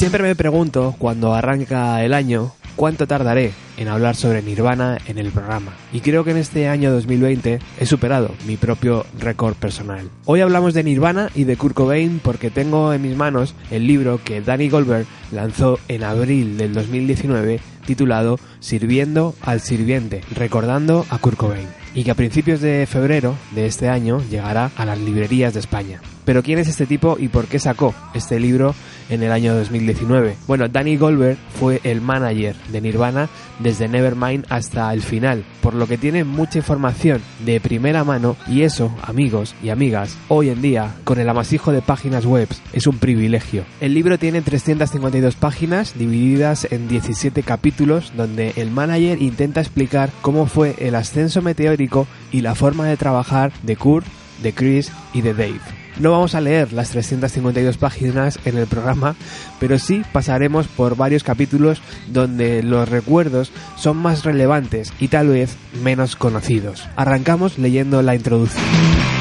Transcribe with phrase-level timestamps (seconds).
[0.00, 5.30] Siempre me pregunto, cuando arranca el año, cuánto tardaré en hablar sobre Nirvana en el
[5.30, 5.74] programa.
[5.92, 10.08] Y creo que en este año 2020 he superado mi propio récord personal.
[10.24, 14.22] Hoy hablamos de Nirvana y de Kurt Cobain porque tengo en mis manos el libro
[14.24, 21.36] que Danny Goldberg lanzó en abril del 2019 titulado Sirviendo al sirviente, recordando a Kurt
[21.36, 25.60] Cobain, y que a principios de febrero de este año llegará a las librerías de
[25.60, 26.00] España.
[26.24, 28.74] Pero ¿quién es este tipo y por qué sacó este libro
[29.10, 30.36] en el año 2019?
[30.46, 33.28] Bueno, Danny Goldberg fue el manager de Nirvana
[33.58, 38.62] desde Nevermind hasta el final, por lo que tiene mucha información de primera mano y
[38.62, 42.98] eso, amigos y amigas, hoy en día, con el amasijo de páginas web, es un
[42.98, 43.64] privilegio.
[43.80, 50.46] El libro tiene 352 páginas divididas en 17 capítulos donde el manager intenta explicar cómo
[50.46, 54.06] fue el ascenso meteórico y la forma de trabajar de Kurt,
[54.42, 55.79] de Chris y de Dave.
[55.98, 59.16] No vamos a leer las 352 páginas en el programa,
[59.58, 65.56] pero sí pasaremos por varios capítulos donde los recuerdos son más relevantes y tal vez
[65.82, 66.88] menos conocidos.
[66.96, 69.19] Arrancamos leyendo la introducción.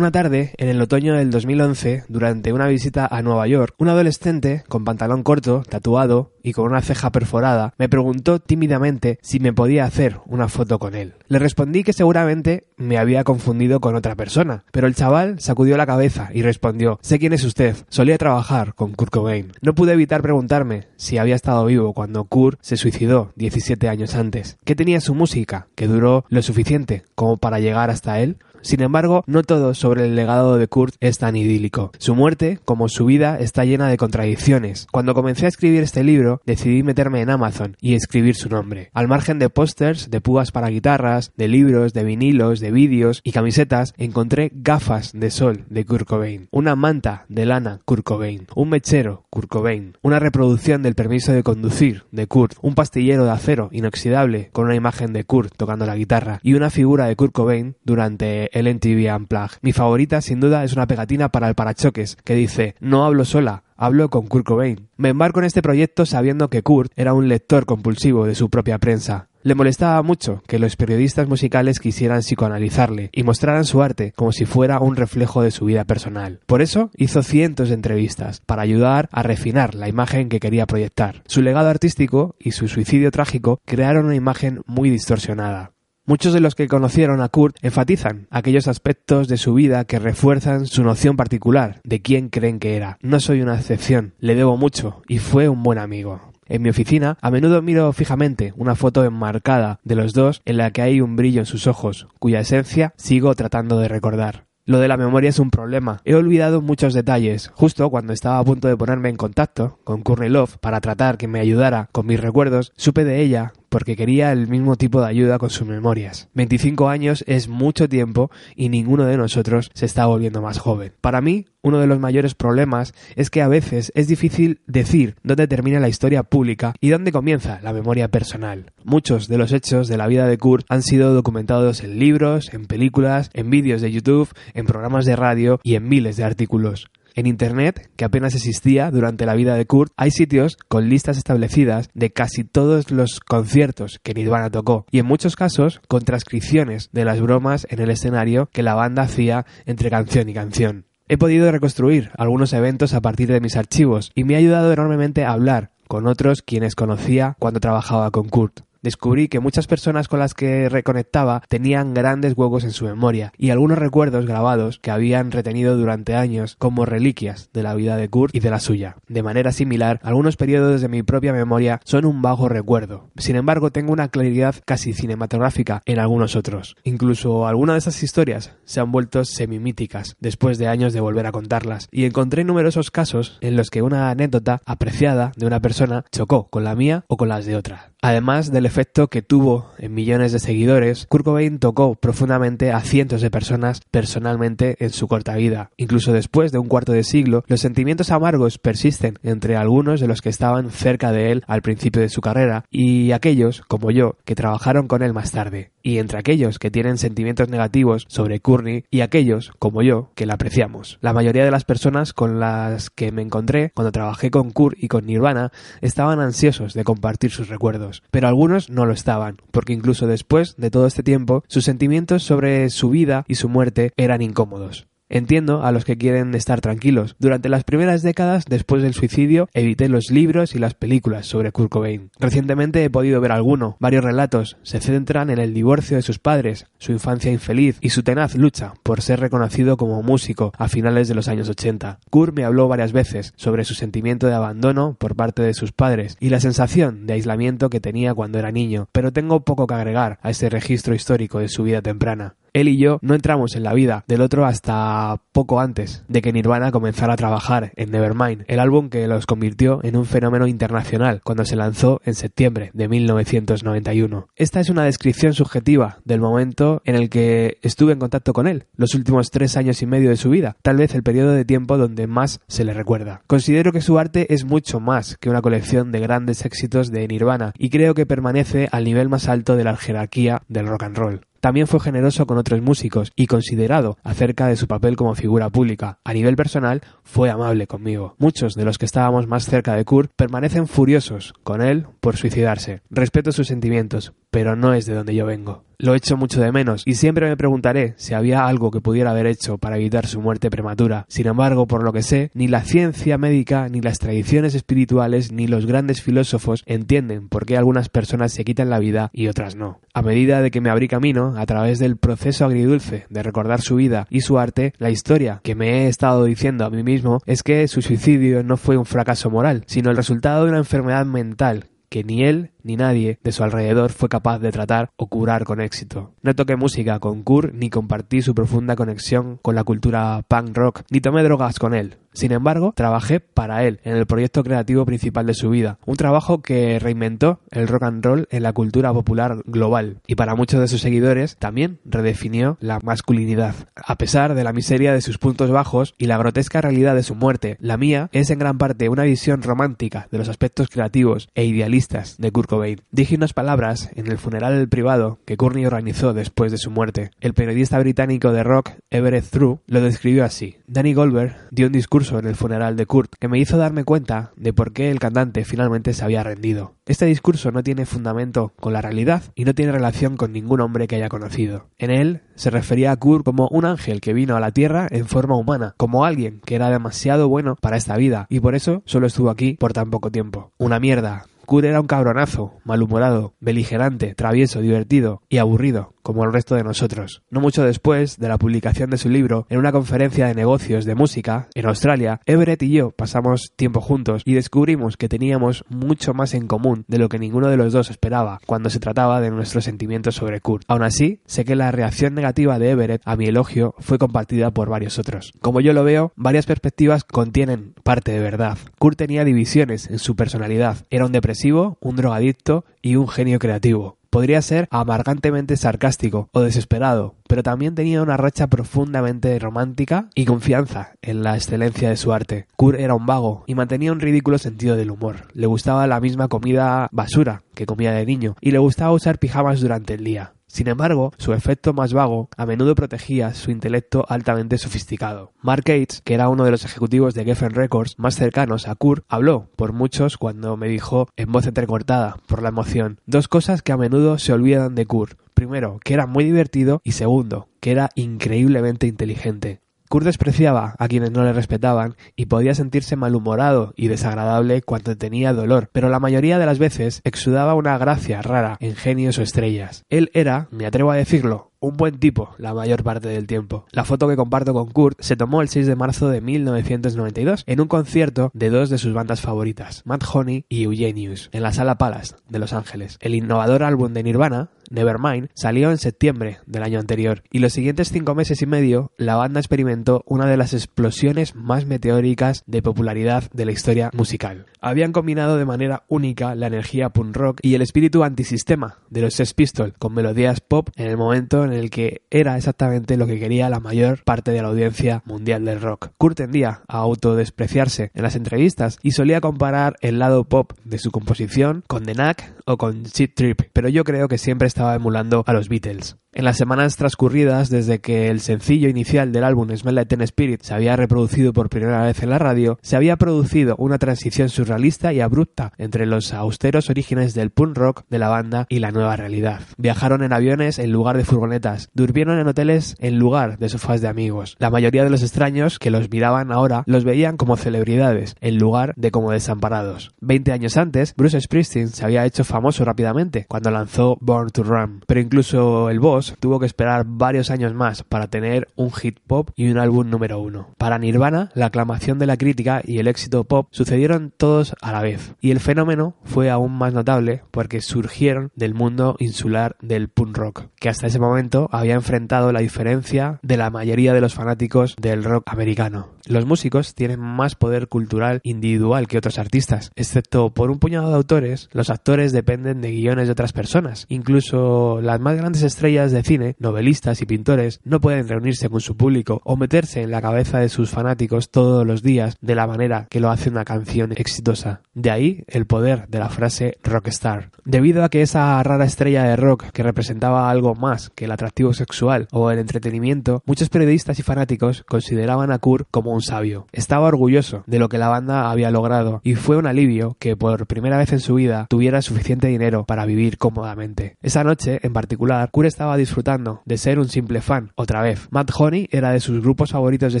[0.12, 4.84] Tarde, en el otoño del 2011, durante una visita a Nueva York, un adolescente con
[4.84, 10.18] pantalón corto, tatuado y con una ceja perforada me preguntó tímidamente si me podía hacer
[10.26, 11.14] una foto con él.
[11.28, 15.86] Le respondí que seguramente me había confundido con otra persona, pero el chaval sacudió la
[15.86, 19.52] cabeza y respondió Sé quién es usted, solía trabajar con Kurt Cobain.
[19.60, 24.56] No pude evitar preguntarme si había estado vivo cuando Kurt se suicidó 17 años antes.
[24.64, 28.38] ¿Qué tenía su música que duró lo suficiente como para llegar hasta él?
[28.62, 31.92] Sin embargo, no todo sobre el legado de Kurt es tan idílico.
[31.98, 34.86] Su muerte, como su vida, está llena de contradicciones.
[34.92, 38.90] Cuando comencé a escribir este libro, decidí meterme en Amazon y escribir su nombre.
[38.92, 43.32] Al margen de pósters, de púas para guitarras, de libros, de vinilos, de vídeos y
[43.32, 48.68] camisetas, encontré gafas de sol de Kurt Cobain, una manta de lana Kurt Cobain, un
[48.68, 53.68] mechero Kurt Cobain, una reproducción del permiso de conducir de Kurt, un pastillero de acero
[53.72, 57.76] inoxidable con una imagen de Kurt tocando la guitarra y una figura de Kurt Cobain
[57.84, 59.58] durante el MTV Unplugged.
[59.62, 63.64] Mi favorita, sin duda, es una pegatina para el parachoques que dice: No hablo sola,
[63.76, 64.88] hablo con Kurt Cobain.
[64.96, 68.78] Me embarco en este proyecto sabiendo que Kurt era un lector compulsivo de su propia
[68.78, 69.30] prensa.
[69.42, 74.44] Le molestaba mucho que los periodistas musicales quisieran psicoanalizarle y mostraran su arte como si
[74.44, 76.40] fuera un reflejo de su vida personal.
[76.44, 81.22] Por eso hizo cientos de entrevistas, para ayudar a refinar la imagen que quería proyectar.
[81.26, 85.72] Su legado artístico y su suicidio trágico crearon una imagen muy distorsionada.
[86.06, 90.66] Muchos de los que conocieron a Kurt enfatizan aquellos aspectos de su vida que refuerzan
[90.66, 92.98] su noción particular de quién creen que era.
[93.02, 96.20] No soy una excepción, le debo mucho y fue un buen amigo.
[96.46, 100.72] En mi oficina, a menudo miro fijamente una foto enmarcada de los dos en la
[100.72, 104.46] que hay un brillo en sus ojos, cuya esencia sigo tratando de recordar.
[104.64, 106.00] Lo de la memoria es un problema.
[106.04, 107.50] He olvidado muchos detalles.
[107.54, 111.28] Justo cuando estaba a punto de ponerme en contacto con Courtney Love para tratar que
[111.28, 115.38] me ayudara con mis recuerdos, supe de ella porque quería el mismo tipo de ayuda
[115.38, 116.28] con sus memorias.
[116.34, 120.92] 25 años es mucho tiempo y ninguno de nosotros se está volviendo más joven.
[121.00, 125.46] Para mí, uno de los mayores problemas es que a veces es difícil decir dónde
[125.46, 128.72] termina la historia pública y dónde comienza la memoria personal.
[128.84, 132.66] Muchos de los hechos de la vida de Kurt han sido documentados en libros, en
[132.66, 136.90] películas, en vídeos de YouTube, en programas de radio y en miles de artículos.
[137.20, 141.90] En Internet, que apenas existía durante la vida de Kurt, hay sitios con listas establecidas
[141.92, 147.04] de casi todos los conciertos que Nirvana tocó y en muchos casos con transcripciones de
[147.04, 150.86] las bromas en el escenario que la banda hacía entre canción y canción.
[151.08, 155.26] He podido reconstruir algunos eventos a partir de mis archivos y me ha ayudado enormemente
[155.26, 158.62] a hablar con otros quienes conocía cuando trabajaba con Kurt.
[158.82, 163.50] Descubrí que muchas personas con las que reconectaba tenían grandes huecos en su memoria y
[163.50, 168.34] algunos recuerdos grabados que habían retenido durante años como reliquias de la vida de Kurt
[168.34, 168.96] y de la suya.
[169.08, 173.10] De manera similar, algunos periodos de mi propia memoria son un vago recuerdo.
[173.16, 176.76] Sin embargo, tengo una claridad casi cinematográfica en algunos otros.
[176.84, 181.32] Incluso algunas de esas historias se han vuelto semimíticas después de años de volver a
[181.32, 186.48] contarlas y encontré numerosos casos en los que una anécdota apreciada de una persona chocó
[186.48, 187.92] con la mía o con las de otra.
[188.02, 193.20] Además del efecto que tuvo en millones de seguidores, Kurt Cobain tocó profundamente a cientos
[193.20, 195.70] de personas personalmente en su corta vida.
[195.76, 200.22] Incluso después de un cuarto de siglo, los sentimientos amargos persisten entre algunos de los
[200.22, 204.36] que estaban cerca de él al principio de su carrera y aquellos, como yo, que
[204.36, 205.72] trabajaron con él más tarde.
[205.82, 210.34] Y entre aquellos que tienen sentimientos negativos sobre Courtney y aquellos, como yo, que la
[210.34, 210.98] apreciamos.
[211.00, 214.88] La mayoría de las personas con las que me encontré cuando trabajé con Kurt y
[214.88, 220.06] con Nirvana estaban ansiosos de compartir sus recuerdos, pero algunos no lo estaban, porque incluso
[220.06, 224.89] después de todo este tiempo, sus sentimientos sobre su vida y su muerte eran incómodos.
[225.12, 227.16] Entiendo a los que quieren estar tranquilos.
[227.18, 231.68] Durante las primeras décadas después del suicidio evité los libros y las películas sobre Kurt
[231.68, 232.12] Cobain.
[232.20, 233.76] Recientemente he podido ver alguno.
[233.80, 238.04] Varios relatos se centran en el divorcio de sus padres, su infancia infeliz y su
[238.04, 241.98] tenaz lucha por ser reconocido como músico a finales de los años 80.
[242.08, 246.16] Kurt me habló varias veces sobre su sentimiento de abandono por parte de sus padres
[246.20, 250.20] y la sensación de aislamiento que tenía cuando era niño, pero tengo poco que agregar
[250.22, 253.74] a ese registro histórico de su vida temprana él y yo no entramos en la
[253.74, 258.60] vida del otro hasta poco antes de que Nirvana comenzara a trabajar en Nevermind, el
[258.60, 264.28] álbum que los convirtió en un fenómeno internacional cuando se lanzó en septiembre de 1991.
[264.36, 268.66] Esta es una descripción subjetiva del momento en el que estuve en contacto con él,
[268.76, 271.78] los últimos tres años y medio de su vida, tal vez el periodo de tiempo
[271.78, 273.22] donde más se le recuerda.
[273.26, 277.52] Considero que su arte es mucho más que una colección de grandes éxitos de Nirvana
[277.58, 281.20] y creo que permanece al nivel más alto de la jerarquía del rock and roll.
[281.40, 285.98] También fue generoso con otros músicos y considerado acerca de su papel como figura pública.
[286.04, 288.14] A nivel personal, fue amable conmigo.
[288.18, 292.82] Muchos de los que estábamos más cerca de Kurt permanecen furiosos con él por suicidarse.
[292.90, 295.64] Respeto sus sentimientos, pero no es de donde yo vengo.
[295.82, 299.26] Lo echo mucho de menos y siempre me preguntaré si había algo que pudiera haber
[299.26, 301.06] hecho para evitar su muerte prematura.
[301.08, 305.46] Sin embargo, por lo que sé, ni la ciencia médica, ni las tradiciones espirituales, ni
[305.46, 309.80] los grandes filósofos entienden por qué algunas personas se quitan la vida y otras no.
[309.94, 313.76] A medida de que me abrí camino, a través del proceso agridulce de recordar su
[313.76, 317.42] vida y su arte, la historia que me he estado diciendo a mí mismo es
[317.42, 321.70] que su suicidio no fue un fracaso moral, sino el resultado de una enfermedad mental
[321.90, 325.60] que ni él ni nadie de su alrededor fue capaz de tratar o curar con
[325.60, 326.12] éxito.
[326.22, 330.82] No toqué música con Kurt ni compartí su profunda conexión con la cultura punk rock,
[330.90, 331.96] ni tomé drogas con él.
[332.12, 336.42] Sin embargo, trabajé para él en el proyecto creativo principal de su vida, un trabajo
[336.42, 340.66] que reinventó el rock and roll en la cultura popular global y para muchos de
[340.66, 343.54] sus seguidores también redefinió la masculinidad.
[343.76, 347.14] A pesar de la miseria de sus puntos bajos y la grotesca realidad de su
[347.14, 351.44] muerte, la mía es en gran parte una visión romántica de los aspectos creativos e
[351.44, 352.49] idealistas de Kurt
[352.90, 357.12] Dije unas palabras en el funeral privado que Courtney organizó después de su muerte.
[357.20, 360.56] El periodista británico de rock Everett True lo describió así.
[360.66, 364.32] Danny Goldberg dio un discurso en el funeral de Kurt que me hizo darme cuenta
[364.36, 366.74] de por qué el cantante finalmente se había rendido.
[366.86, 370.88] Este discurso no tiene fundamento con la realidad y no tiene relación con ningún hombre
[370.88, 371.68] que haya conocido.
[371.78, 375.06] En él se refería a Kurt como un ángel que vino a la tierra en
[375.06, 379.06] forma humana, como alguien que era demasiado bueno para esta vida y por eso solo
[379.06, 380.50] estuvo aquí por tan poco tiempo.
[380.58, 386.54] Una mierda, Kurt era un cabronazo, malhumorado, beligerante, travieso, divertido y aburrido, como el resto
[386.54, 387.22] de nosotros.
[387.30, 390.96] No mucho después de la publicación de su libro, en una conferencia de negocios de
[390.96, 396.34] música en Australia, Everett y yo pasamos tiempo juntos y descubrimos que teníamos mucho más
[396.34, 399.64] en común de lo que ninguno de los dos esperaba cuando se trataba de nuestros
[399.64, 400.64] sentimientos sobre Kurt.
[400.66, 404.68] Aún así, sé que la reacción negativa de Everett a mi elogio fue compartida por
[404.68, 405.32] varios otros.
[405.40, 408.58] Como yo lo veo, varias perspectivas contienen parte de verdad.
[408.78, 410.86] Kurt tenía divisiones en su personalidad.
[410.90, 413.99] Era un depresivo un drogadicto y un genio creativo.
[414.10, 420.94] Podría ser amargantemente sarcástico o desesperado, pero también tenía una racha profundamente romántica y confianza
[421.00, 422.48] en la excelencia de su arte.
[422.56, 425.28] Kurt era un vago y mantenía un ridículo sentido del humor.
[425.32, 429.60] Le gustaba la misma comida basura que comía de niño y le gustaba usar pijamas
[429.60, 430.32] durante el día.
[430.50, 435.32] Sin embargo, su efecto más vago a menudo protegía su intelecto altamente sofisticado.
[435.40, 439.04] Mark Gates, que era uno de los ejecutivos de Geffen Records más cercanos a Kurt,
[439.08, 443.70] habló por muchos cuando me dijo en voz entrecortada por la emoción dos cosas que
[443.70, 445.20] a menudo se olvidan de Kurt.
[445.34, 449.60] Primero, que era muy divertido y segundo, que era increíblemente inteligente.
[449.90, 455.32] Kurt despreciaba a quienes no le respetaban y podía sentirse malhumorado y desagradable cuando tenía
[455.32, 459.84] dolor, pero la mayoría de las veces exudaba una gracia rara en genios o estrellas.
[459.88, 463.66] Él era, me atrevo a decirlo, un buen tipo la mayor parte del tiempo.
[463.72, 467.60] La foto que comparto con Kurt se tomó el 6 de marzo de 1992 en
[467.60, 471.78] un concierto de dos de sus bandas favoritas, Matt Honey y Eugenius, en la Sala
[471.78, 472.98] Palace de Los Ángeles.
[473.00, 477.90] El innovador álbum de Nirvana, Nevermind, salió en septiembre del año anterior y los siguientes
[477.90, 483.24] cinco meses y medio la banda experimentó una de las explosiones más meteóricas de popularidad
[483.32, 484.46] de la historia musical.
[484.60, 489.14] Habían combinado de manera única la energía punk rock y el espíritu antisistema de los
[489.14, 493.18] Sex Pistols con melodías pop en el momento en el que era exactamente lo que
[493.18, 495.90] quería la mayor parte de la audiencia mundial del rock.
[495.98, 500.90] Kurt tendía a autodespreciarse en las entrevistas y solía comparar el lado pop de su
[500.90, 505.24] composición con The Knack o con Cheat Trip, pero yo creo que siempre estaba emulando
[505.26, 505.96] a los Beatles.
[506.12, 510.42] En las semanas transcurridas desde que el sencillo inicial del álbum Smell Like Teen Spirit
[510.42, 514.92] se había reproducido por primera vez en la radio, se había producido una transición surrealista
[514.92, 518.96] y abrupta entre los austeros orígenes del punk rock de la banda y la nueva
[518.96, 519.42] realidad.
[519.56, 521.39] Viajaron en aviones en lugar de furgonetas,
[521.74, 524.36] durmieron en hoteles en lugar de sofás de amigos.
[524.38, 528.74] La mayoría de los extraños que los miraban ahora los veían como celebridades en lugar
[528.76, 529.92] de como desamparados.
[530.00, 534.84] Veinte años antes, Bruce Springsteen se había hecho famoso rápidamente cuando lanzó Born to Run,
[534.86, 539.30] pero incluso el boss tuvo que esperar varios años más para tener un hit pop
[539.36, 540.48] y un álbum número uno.
[540.58, 544.82] Para Nirvana, la aclamación de la crítica y el éxito pop sucedieron todos a la
[544.82, 550.16] vez, y el fenómeno fue aún más notable porque surgieron del mundo insular del punk
[550.16, 554.74] rock, que hasta ese momento había enfrentado la diferencia de la mayoría de los fanáticos
[554.80, 555.88] del rock americano.
[556.10, 560.96] Los músicos tienen más poder cultural individual que otros artistas, excepto por un puñado de
[560.96, 563.86] autores, los actores dependen de guiones de otras personas.
[563.88, 568.76] Incluso las más grandes estrellas de cine, novelistas y pintores no pueden reunirse con su
[568.76, 572.88] público o meterse en la cabeza de sus fanáticos todos los días de la manera
[572.90, 574.62] que lo hace una canción exitosa.
[574.74, 577.30] De ahí el poder de la frase rockstar.
[577.44, 581.52] Debido a que esa rara estrella de rock que representaba algo más que el atractivo
[581.52, 586.46] sexual o el entretenimiento, muchos periodistas y fanáticos consideraban a Kurt como un sabio.
[586.52, 590.46] Estaba orgulloso de lo que la banda había logrado y fue un alivio que por
[590.46, 593.96] primera vez en su vida tuviera suficiente dinero para vivir cómodamente.
[594.02, 597.52] Esa noche, en particular, Kurt estaba disfrutando de ser un simple fan.
[597.54, 600.00] Otra vez, Matt Honey era de sus grupos favoritos de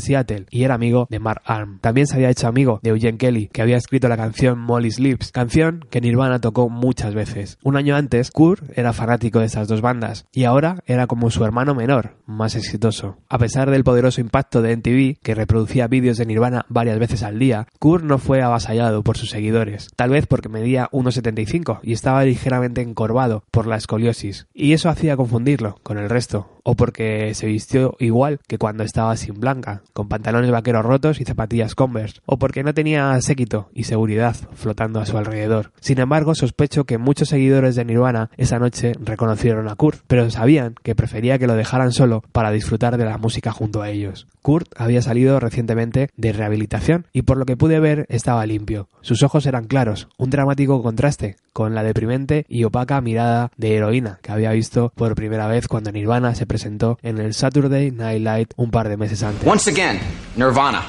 [0.00, 1.78] Seattle y era amigo de Mark Arm.
[1.80, 5.32] También se había hecho amigo de Eugene Kelly, que había escrito la canción Molly's Lips,
[5.32, 7.58] canción que Nirvana tocó muchas veces.
[7.62, 11.44] Un año antes, Kurt era fanático de estas dos bandas y ahora era como su
[11.44, 13.18] hermano menor, más exitoso.
[13.28, 17.38] A pesar del poderoso impacto de MTV, que reproducía vídeos de Nirvana varias veces al
[17.38, 22.24] día, Kurt no fue avasallado por sus seguidores, tal vez porque medía 1,75 y estaba
[22.24, 27.46] ligeramente encorvado por la escoliosis, y eso hacía confundirlo con el resto, o porque se
[27.46, 32.38] vistió igual que cuando estaba sin blanca, con pantalones vaqueros rotos y zapatillas Converse, o
[32.38, 35.72] porque no tenía séquito y seguridad flotando a su alrededor.
[35.80, 40.74] Sin embargo, sospecho que muchos seguidores de Nirvana esa noche reconocieron a Kurt, pero sabían
[40.82, 44.26] que prefería que lo dejaran solo para disfrutar de la música junto a ellos.
[44.42, 48.88] Kurt había salido recientemente de rehabilitación y por lo que pude ver estaba limpio.
[49.02, 54.18] Sus ojos eran claros, un dramático contraste con la deprimente y opaca mirada de heroína
[54.20, 58.48] que había visto por primera vez cuando Nirvana se presentó en el Saturday Night Live
[58.56, 59.46] un par de meses antes.
[59.46, 60.00] Once again,
[60.36, 60.82] Nirvana.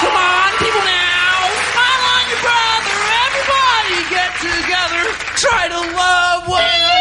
[0.00, 1.46] Come on, people now.
[1.70, 2.98] Smile on your brother.
[3.22, 5.04] Everybody get together.
[5.36, 6.95] Try to love one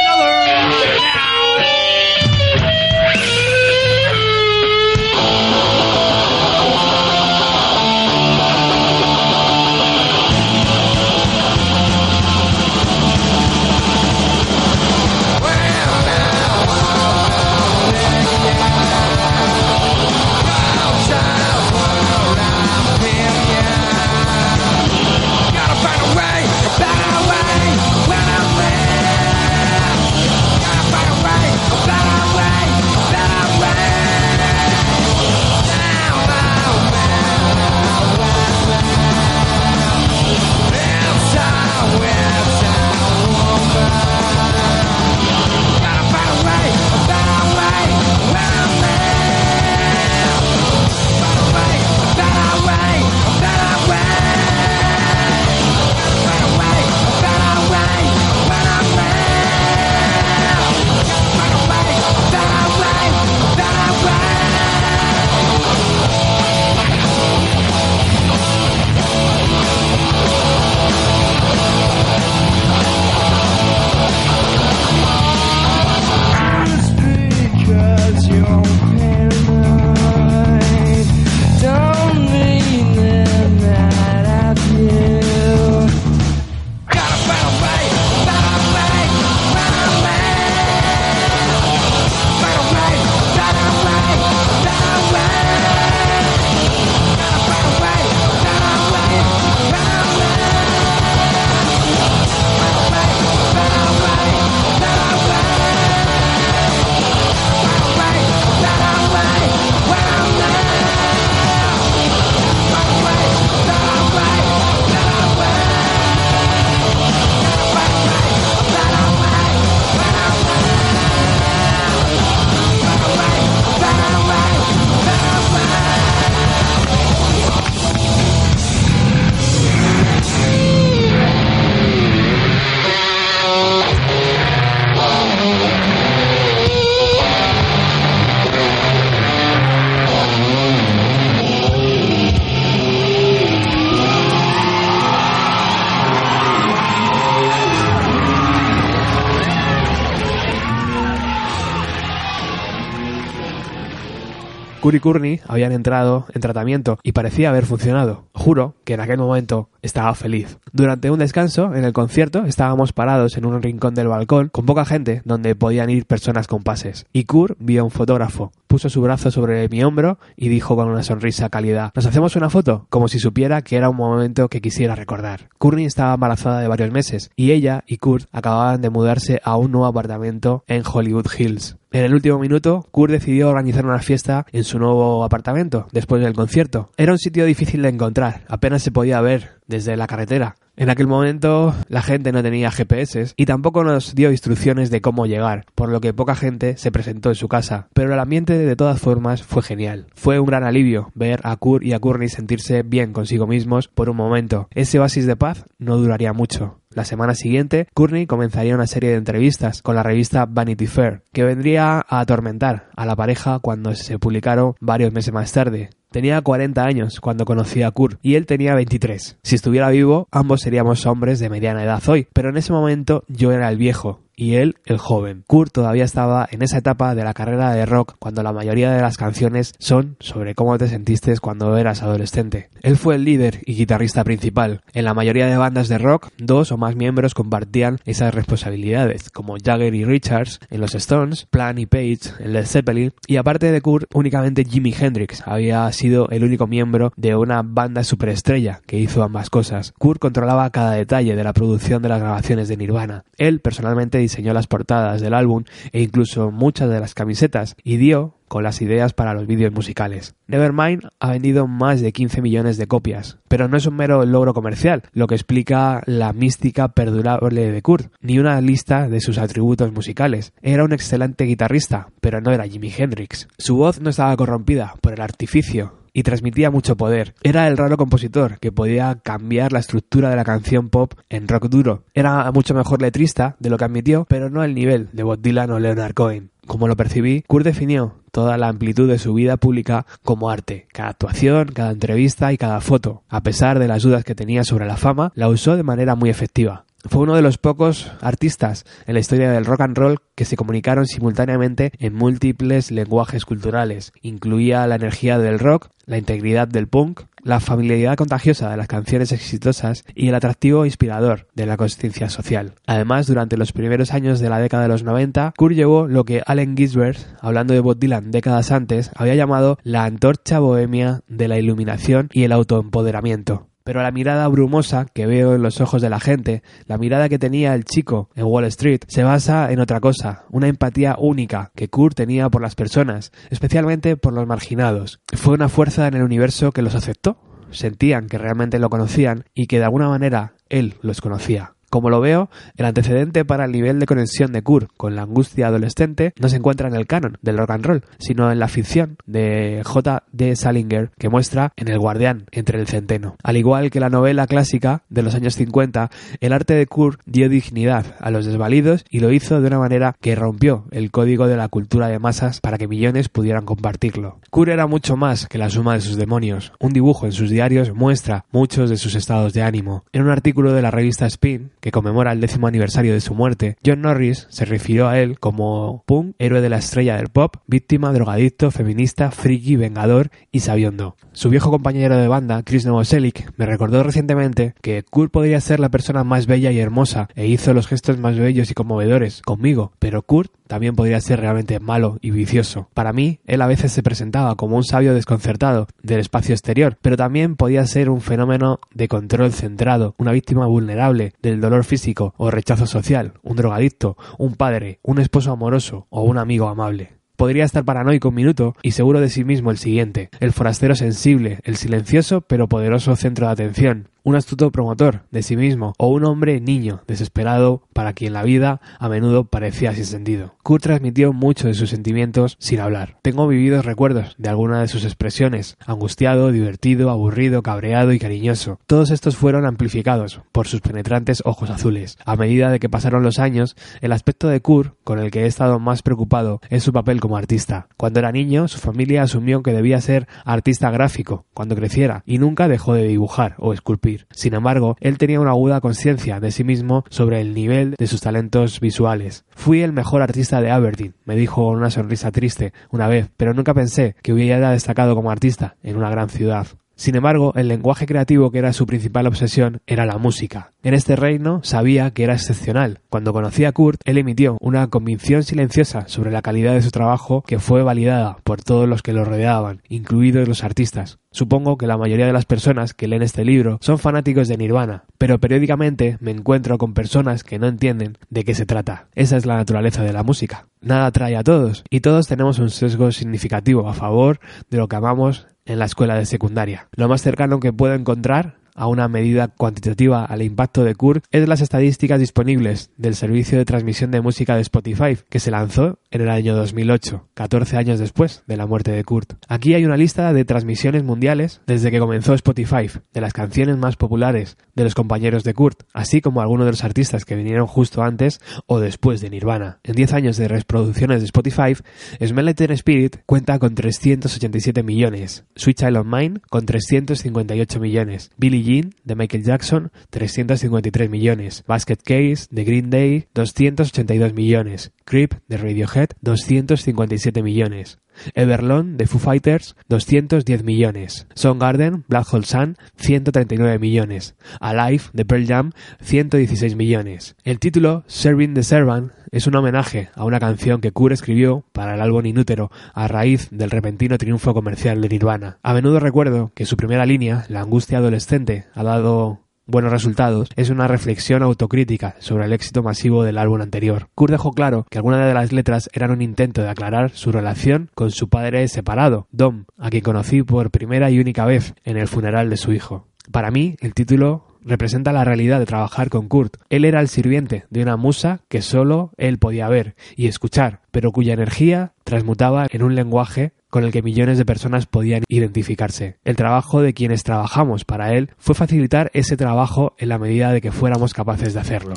[154.86, 158.26] Kurt y Courtney habían entrado en tratamiento y parecía haber funcionado.
[158.34, 160.60] Juro que en aquel momento estaba feliz.
[160.74, 164.86] Durante un descanso en el concierto estábamos parados en un rincón del balcón con poca
[164.86, 167.08] gente donde podían ir personas con pases.
[167.14, 170.88] Y Kurt vio a un fotógrafo, puso su brazo sobre mi hombro y dijo con
[170.88, 172.86] una sonrisa cálida, ¿nos hacemos una foto?
[172.92, 175.50] Como si supiera que era un momento que quisiera recordar.
[175.58, 179.72] Courtney estaba embarazada de varios meses y ella y Kurt acababan de mudarse a un
[179.72, 181.76] nuevo apartamento en Hollywood Hills.
[181.96, 186.34] En el último minuto, Kurt decidió organizar una fiesta en su nuevo apartamento después del
[186.34, 186.90] concierto.
[186.98, 190.58] Era un sitio difícil de encontrar, apenas se podía ver desde la carretera.
[190.76, 195.26] En aquel momento la gente no tenía GPS y tampoco nos dio instrucciones de cómo
[195.26, 197.88] llegar, por lo que poca gente se presentó en su casa.
[197.94, 200.08] Pero el ambiente de todas formas fue genial.
[200.16, 204.10] Fue un gran alivio ver a Kurt y a Courtney sentirse bien consigo mismos por
[204.10, 204.68] un momento.
[204.72, 206.82] Ese oasis de paz no duraría mucho.
[206.96, 211.44] La semana siguiente, Courtney comenzaría una serie de entrevistas con la revista Vanity Fair, que
[211.44, 215.90] vendría a atormentar a la pareja cuando se publicaron varios meses más tarde.
[216.10, 219.40] Tenía 40 años cuando conocí a Kurt y él tenía 23.
[219.44, 223.52] Si estuviera vivo, ambos seríamos hombres de mediana edad hoy, pero en ese momento yo
[223.52, 225.44] era el viejo y él el joven.
[225.48, 229.02] Kurt todavía estaba en esa etapa de la carrera de rock cuando la mayoría de
[229.02, 232.70] las canciones son sobre cómo te sentiste cuando eras adolescente.
[232.82, 234.82] Él fue el líder y guitarrista principal.
[234.94, 239.56] En la mayoría de bandas de rock, dos o más miembros compartían esas responsabilidades, como
[239.64, 243.82] Jagger y Richards en los Stones, Plan y Page en Led Zeppelin, y aparte de
[243.82, 249.24] Kurt, únicamente Jimi Hendrix había sido el único miembro de una banda superestrella que hizo
[249.24, 249.94] ambas cosas.
[249.98, 253.24] Kurt controlaba cada detalle de la producción de las grabaciones de Nirvana.
[253.38, 258.36] Él personalmente diseñó las portadas del álbum e incluso muchas de las camisetas y dio
[258.48, 260.36] con las ideas para los vídeos musicales.
[260.48, 264.54] Nevermind ha vendido más de 15 millones de copias, pero no es un mero logro
[264.54, 269.92] comercial, lo que explica la mística perdurable de Kurt, ni una lista de sus atributos
[269.92, 270.54] musicales.
[270.62, 273.48] Era un excelente guitarrista, pero no era Jimi Hendrix.
[273.58, 277.36] Su voz no estaba corrompida por el artificio, y transmitía mucho poder.
[277.44, 281.68] Era el raro compositor que podía cambiar la estructura de la canción pop en rock
[281.68, 282.06] duro.
[282.14, 285.72] Era mucho mejor letrista de lo que admitió, pero no al nivel de Bob Dylan
[285.72, 286.52] o Leonard Cohen.
[286.66, 290.88] Como lo percibí, Kurt definió toda la amplitud de su vida pública como arte.
[290.94, 293.24] Cada actuación, cada entrevista y cada foto.
[293.28, 296.30] A pesar de las dudas que tenía sobre la fama, la usó de manera muy
[296.30, 296.86] efectiva.
[297.08, 300.58] Fue uno de los pocos artistas en la historia del rock and roll que se
[300.58, 304.12] comunicaron simultáneamente en múltiples lenguajes culturales.
[304.22, 309.32] Incluía la energía del rock, la integridad del punk, la familiaridad contagiosa de las canciones
[309.32, 312.74] exitosas y el atractivo inspirador de la conciencia social.
[312.88, 316.42] Además, durante los primeros años de la década de los 90, Kurt llevó lo que
[316.46, 321.60] Allen Ginsberg, hablando de Bob Dylan décadas antes, había llamado la antorcha bohemia de la
[321.60, 323.68] iluminación y el autoempoderamiento.
[323.86, 327.38] Pero la mirada brumosa que veo en los ojos de la gente, la mirada que
[327.38, 331.88] tenía el chico en Wall Street, se basa en otra cosa, una empatía única que
[331.88, 335.22] Kurt tenía por las personas, especialmente por los marginados.
[335.36, 337.38] Fue una fuerza en el universo que los aceptó,
[337.70, 341.75] sentían que realmente lo conocían y que de alguna manera él los conocía.
[341.96, 345.68] Como lo veo, el antecedente para el nivel de conexión de Kurt con la angustia
[345.68, 349.16] adolescente no se encuentra en el canon del rock and roll, sino en la ficción
[349.26, 350.24] de J.
[350.34, 350.58] D.
[350.58, 353.38] Salinger que muestra en El guardián entre el centeno.
[353.42, 357.48] Al igual que la novela clásica de los años 50, el arte de Kurt dio
[357.48, 361.56] dignidad a los desvalidos y lo hizo de una manera que rompió el código de
[361.56, 364.40] la cultura de masas para que millones pudieran compartirlo.
[364.50, 366.74] Kurt era mucho más que la suma de sus demonios.
[366.78, 370.04] Un dibujo en sus diarios muestra muchos de sus estados de ánimo.
[370.12, 373.78] En un artículo de la revista Spin, que conmemora el décimo aniversario de su muerte,
[373.86, 378.12] John Norris se refirió a él como punk, héroe de la estrella del pop, víctima,
[378.12, 381.16] drogadicto, feminista, friki, vengador y sabiondo.
[381.36, 385.90] Su viejo compañero de banda, Chris Novoselic, me recordó recientemente que Kurt podría ser la
[385.90, 390.22] persona más bella y hermosa e hizo los gestos más bellos y conmovedores conmigo, pero
[390.22, 392.88] Kurt también podría ser realmente malo y vicioso.
[392.94, 397.18] Para mí, él a veces se presentaba como un sabio desconcertado del espacio exterior, pero
[397.18, 402.50] también podía ser un fenómeno de control centrado, una víctima vulnerable del dolor físico o
[402.50, 407.25] rechazo social, un drogadicto, un padre, un esposo amoroso o un amigo amable.
[407.36, 411.60] Podría estar paranoico un minuto y seguro de sí mismo el siguiente, el forastero sensible,
[411.64, 416.26] el silencioso pero poderoso centro de atención, un astuto promotor de sí mismo o un
[416.26, 420.56] hombre niño desesperado para quien la vida a menudo parecía sin sentido.
[420.64, 423.20] Kurt transmitió mucho de sus sentimientos sin hablar.
[423.22, 428.80] Tengo vividos recuerdos de alguna de sus expresiones, angustiado, divertido, aburrido, cabreado y cariñoso.
[428.88, 432.18] Todos estos fueron amplificados por sus penetrantes ojos azules.
[432.26, 435.46] A medida de que pasaron los años, el aspecto de Kurt con el que he
[435.46, 437.88] estado más preocupado es su papel como artista.
[437.96, 442.68] Cuando era niño, su familia asumió que debía ser artista gráfico cuando creciera y nunca
[442.68, 444.15] dejó de dibujar o esculpir.
[444.32, 448.22] Sin embargo, él tenía una aguda conciencia de sí mismo sobre el nivel de sus
[448.22, 449.46] talentos visuales.
[449.50, 453.54] Fui el mejor artista de Aberdeen, me dijo con una sonrisa triste una vez, pero
[453.54, 456.68] nunca pensé que hubiera destacado como artista en una gran ciudad.
[456.96, 460.72] Sin embargo, el lenguaje creativo que era su principal obsesión era la música.
[460.82, 463.02] En este reino sabía que era excepcional.
[463.10, 467.44] Cuando conocí a Kurt, él emitió una convicción silenciosa sobre la calidad de su trabajo
[467.46, 471.20] que fue validada por todos los que lo rodeaban, incluidos los artistas.
[471.32, 475.04] Supongo que la mayoría de las personas que leen este libro son fanáticos de Nirvana,
[475.18, 479.08] pero periódicamente me encuentro con personas que no entienden de qué se trata.
[479.16, 480.68] Esa es la naturaleza de la música.
[480.80, 484.96] Nada atrae a todos, y todos tenemos un sesgo significativo a favor de lo que
[484.96, 486.88] amamos en la escuela de secundaria.
[486.96, 491.48] Lo más cercano que puedo encontrar a una medida cuantitativa al impacto de Kurt es
[491.48, 496.22] las estadísticas disponibles del servicio de transmisión de música de Spotify, que se lanzó en
[496.22, 499.34] el año 2008, 14 años después de la muerte de Kurt.
[499.48, 503.96] Aquí hay una lista de transmisiones mundiales desde que comenzó Spotify, de las canciones más
[503.96, 508.04] populares de los compañeros de Kurt, así como algunos de los artistas que vinieron justo
[508.04, 509.80] antes o después de Nirvana.
[509.84, 511.76] En 10 años de reproducciones de Spotify,
[512.24, 519.16] Smell Spirit cuenta con 387 millones, Sweet Child Mine con 358 millones, Billy Jean de
[519.16, 527.44] Michael Jackson 353 millones, Basket Case de Green Day 282 millones, Creep de Radiohead 257
[527.44, 528.00] millones,
[528.34, 535.46] Everlong de Foo Fighters 210 millones, Soundgarden Black Hole Sun 139 millones, Alive de Pearl
[535.48, 537.36] Jam 116 millones.
[537.44, 541.96] El título Serving the Servant es un homenaje a una canción que Kurt escribió para
[541.96, 545.58] el álbum Inútero a raíz del repentino triunfo comercial de Nirvana.
[545.62, 550.70] A menudo recuerdo que su primera línea, La angustia adolescente, ha dado buenos resultados es
[550.70, 554.10] una reflexión autocrítica sobre el éxito masivo del álbum anterior.
[554.16, 557.90] Kurt dejó claro que algunas de las letras eran un intento de aclarar su relación
[557.96, 562.08] con su padre separado, Dom, a quien conocí por primera y única vez en el
[562.08, 563.08] funeral de su hijo.
[563.32, 566.58] Para mí, el título representa la realidad de trabajar con Kurt.
[566.70, 571.12] Él era el sirviente de una musa que solo él podía ver y escuchar, pero
[571.12, 576.16] cuya energía transmutaba en un lenguaje con el que millones de personas podían identificarse.
[576.24, 580.62] El trabajo de quienes trabajamos para él fue facilitar ese trabajo en la medida de
[580.62, 581.96] que fuéramos capaces de hacerlo.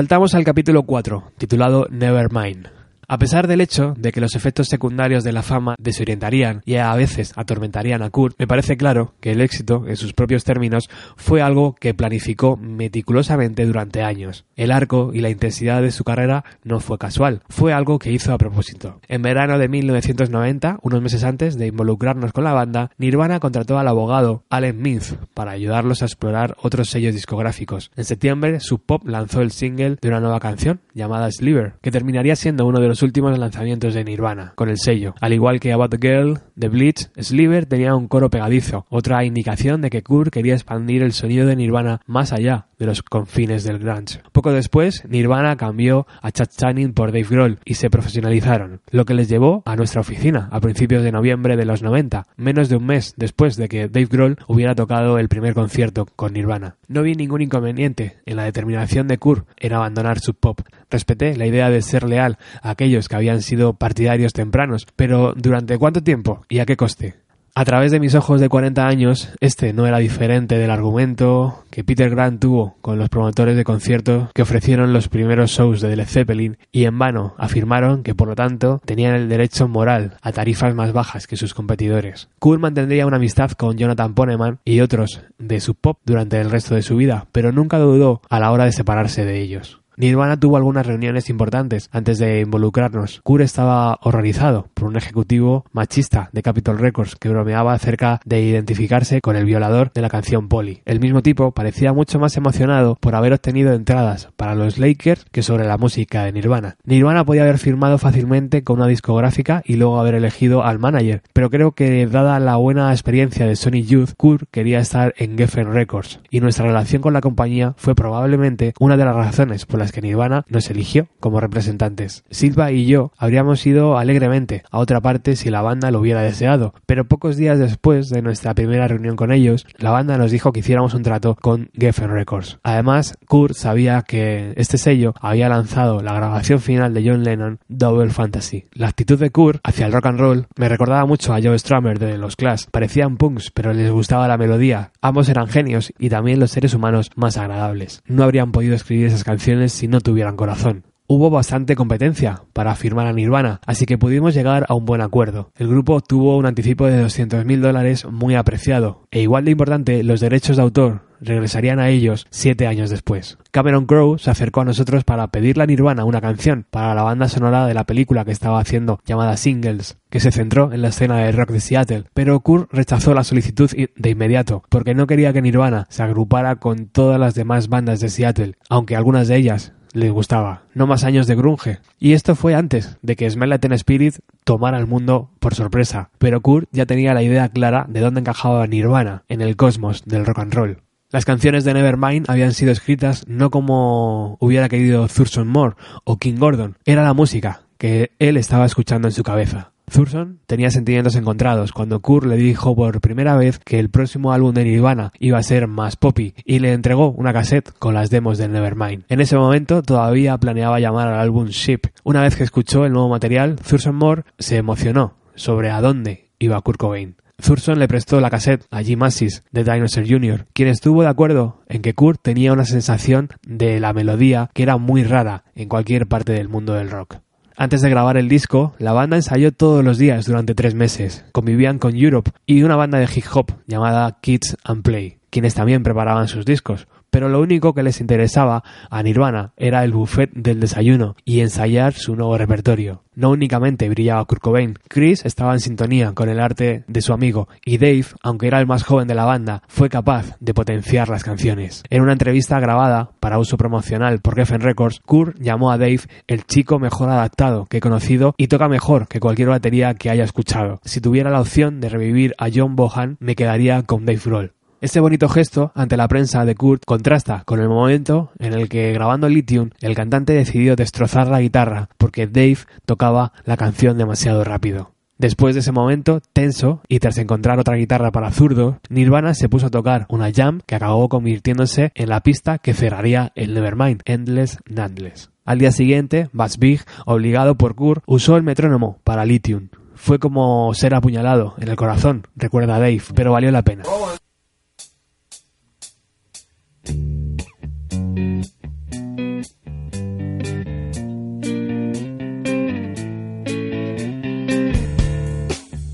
[0.00, 2.79] Saltamos al capítulo 4, titulado Nevermind.
[3.12, 6.94] A pesar del hecho de que los efectos secundarios de la fama desorientarían y a
[6.94, 11.42] veces atormentarían a Kurt, me parece claro que el éxito, en sus propios términos, fue
[11.42, 14.44] algo que planificó meticulosamente durante años.
[14.54, 18.32] El arco y la intensidad de su carrera no fue casual, fue algo que hizo
[18.32, 19.00] a propósito.
[19.08, 23.88] En verano de 1990, unos meses antes de involucrarnos con la banda, Nirvana contrató al
[23.88, 27.90] abogado Allen Mintz para ayudarlos a explorar otros sellos discográficos.
[27.96, 32.36] En septiembre, Sub Pop lanzó el single de una nueva canción llamada Sliver, que terminaría
[32.36, 35.14] siendo uno de los últimos lanzamientos de Nirvana, con el sello.
[35.20, 39.80] Al igual que About the Girl, The Bleach, Sliver tenía un coro pegadizo, otra indicación
[39.80, 43.78] de que Kurt quería expandir el sonido de Nirvana más allá de los confines del
[43.78, 44.20] grunge.
[44.32, 49.14] Poco después, Nirvana cambió a Chad Channing por Dave Grohl y se profesionalizaron, lo que
[49.14, 52.86] les llevó a nuestra oficina a principios de noviembre de los 90, menos de un
[52.86, 56.76] mes después de que Dave Grohl hubiera tocado el primer concierto con Nirvana.
[56.88, 60.60] No vi ningún inconveniente en la determinación de Kurt en abandonar su pop.
[60.90, 65.76] Respeté la idea de ser leal a aquellos que habían sido partidarios tempranos, pero ¿durante
[65.78, 67.16] cuánto tiempo y a qué coste?
[67.60, 71.84] A través de mis ojos de 40 años, este no era diferente del argumento que
[71.84, 76.06] Peter Grant tuvo con los promotores de conciertos que ofrecieron los primeros shows de Led
[76.06, 80.74] Zeppelin y en vano afirmaron que por lo tanto tenían el derecho moral a tarifas
[80.74, 82.30] más bajas que sus competidores.
[82.38, 86.74] Kurt mantendría una amistad con Jonathan Poneman y otros de su pop durante el resto
[86.74, 89.80] de su vida, pero nunca dudó a la hora de separarse de ellos.
[89.96, 93.20] Nirvana tuvo algunas reuniones importantes antes de involucrarnos.
[93.22, 99.20] Kurt estaba horrorizado por un ejecutivo machista de Capitol Records que bromeaba acerca de identificarse
[99.20, 100.82] con el violador de la canción Polly.
[100.84, 105.42] El mismo tipo parecía mucho más emocionado por haber obtenido entradas para los Lakers que
[105.42, 106.76] sobre la música de Nirvana.
[106.84, 111.50] Nirvana podía haber firmado fácilmente con una discográfica y luego haber elegido al manager, pero
[111.50, 116.20] creo que dada la buena experiencia de Sony Youth, Kurt quería estar en Geffen Records
[116.30, 120.02] y nuestra relación con la compañía fue probablemente una de las razones por las que
[120.02, 122.24] Nirvana nos eligió como representantes.
[122.30, 126.74] Silva y yo habríamos ido alegremente a otra parte si la banda lo hubiera deseado,
[126.86, 130.60] pero pocos días después de nuestra primera reunión con ellos, la banda nos dijo que
[130.60, 132.58] hiciéramos un trato con Geffen Records.
[132.62, 138.10] Además, Kurt sabía que este sello había lanzado la grabación final de John Lennon, Double
[138.10, 138.64] Fantasy.
[138.72, 141.98] La actitud de Kurt hacia el rock and roll me recordaba mucho a Joe Strummer
[141.98, 142.64] de los Clash.
[142.70, 144.92] Parecían punks, pero les gustaba la melodía.
[145.00, 148.02] Ambos eran genios y también los seres humanos más agradables.
[148.06, 150.89] No habrían podido escribir esas canciones si no tuvieran corazón.
[151.12, 155.50] Hubo bastante competencia para firmar a Nirvana, así que pudimos llegar a un buen acuerdo.
[155.56, 160.20] El grupo obtuvo un anticipo de 200.000 dólares muy apreciado, e igual de importante, los
[160.20, 163.38] derechos de autor regresarían a ellos siete años después.
[163.50, 167.28] Cameron Crowe se acercó a nosotros para pedirle a Nirvana una canción para la banda
[167.28, 171.16] sonora de la película que estaba haciendo llamada Singles, que se centró en la escena
[171.16, 175.42] de rock de Seattle, pero Kurt rechazó la solicitud de inmediato porque no quería que
[175.42, 180.10] Nirvana se agrupara con todas las demás bandas de Seattle, aunque algunas de ellas les
[180.10, 180.62] gustaba.
[180.74, 181.78] No más años de grunge.
[181.98, 186.10] Y esto fue antes de que Smell Spirit tomara el mundo por sorpresa.
[186.18, 190.26] Pero Kurt ya tenía la idea clara de dónde encajaba Nirvana en el cosmos del
[190.26, 190.82] rock and roll.
[191.10, 195.74] Las canciones de Nevermind habían sido escritas no como hubiera querido Thurston Moore
[196.04, 196.76] o King Gordon.
[196.84, 199.72] Era la música que él estaba escuchando en su cabeza.
[199.90, 204.54] Thurston tenía sentimientos encontrados cuando Kurt le dijo por primera vez que el próximo álbum
[204.54, 208.38] de Nirvana iba a ser más poppy y le entregó una cassette con las demos
[208.38, 209.04] de Nevermind.
[209.08, 211.80] En ese momento todavía planeaba llamar al álbum Ship.
[212.04, 216.60] Una vez que escuchó el nuevo material, Thurston Moore se emocionó sobre a dónde iba
[216.60, 217.16] Kurt Cobain.
[217.40, 221.62] Thurston le prestó la cassette a Jim Assis de Dinosaur Jr., quien estuvo de acuerdo
[221.68, 226.06] en que Kurt tenía una sensación de la melodía que era muy rara en cualquier
[226.06, 227.16] parte del mundo del rock.
[227.60, 231.26] Antes de grabar el disco, la banda ensayó todos los días durante tres meses.
[231.30, 235.82] Convivían con Europe y una banda de hip hop llamada Kids and Play, quienes también
[235.82, 240.60] preparaban sus discos pero lo único que les interesaba a Nirvana era el buffet del
[240.60, 243.02] desayuno y ensayar su nuevo repertorio.
[243.14, 247.48] No únicamente brillaba Kurt Cobain, Chris estaba en sintonía con el arte de su amigo
[247.64, 251.24] y Dave, aunque era el más joven de la banda, fue capaz de potenciar las
[251.24, 251.82] canciones.
[251.90, 256.44] En una entrevista grabada para uso promocional por Geffen Records, Kurt llamó a Dave el
[256.44, 260.80] chico mejor adaptado que he conocido y toca mejor que cualquier batería que haya escuchado.
[260.84, 264.52] Si tuviera la opción de revivir a John Bohan, me quedaría con Dave Grohl.
[264.80, 268.94] Este bonito gesto ante la prensa de Kurt contrasta con el momento en el que
[268.94, 274.92] grabando Lithium el cantante decidió destrozar la guitarra porque Dave tocaba la canción demasiado rápido.
[275.18, 279.66] Después de ese momento tenso y tras encontrar otra guitarra para zurdo, Nirvana se puso
[279.66, 284.60] a tocar una jam que acabó convirtiéndose en la pista que cerraría el Nevermind, Endless
[284.64, 285.30] Nandless.
[285.44, 289.68] Al día siguiente, Buzz Big, obligado por Kurt, usó el metrónomo para Lithium.
[289.94, 293.82] Fue como ser apuñalado en el corazón, recuerda Dave, pero valió la pena.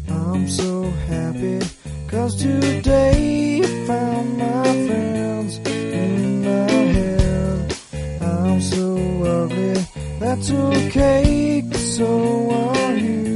[0.08, 1.60] I'm so happy
[2.08, 7.76] cause today I found my friends in my head.
[8.22, 9.84] I'm so ugly,
[10.18, 13.35] that's okay, so are you.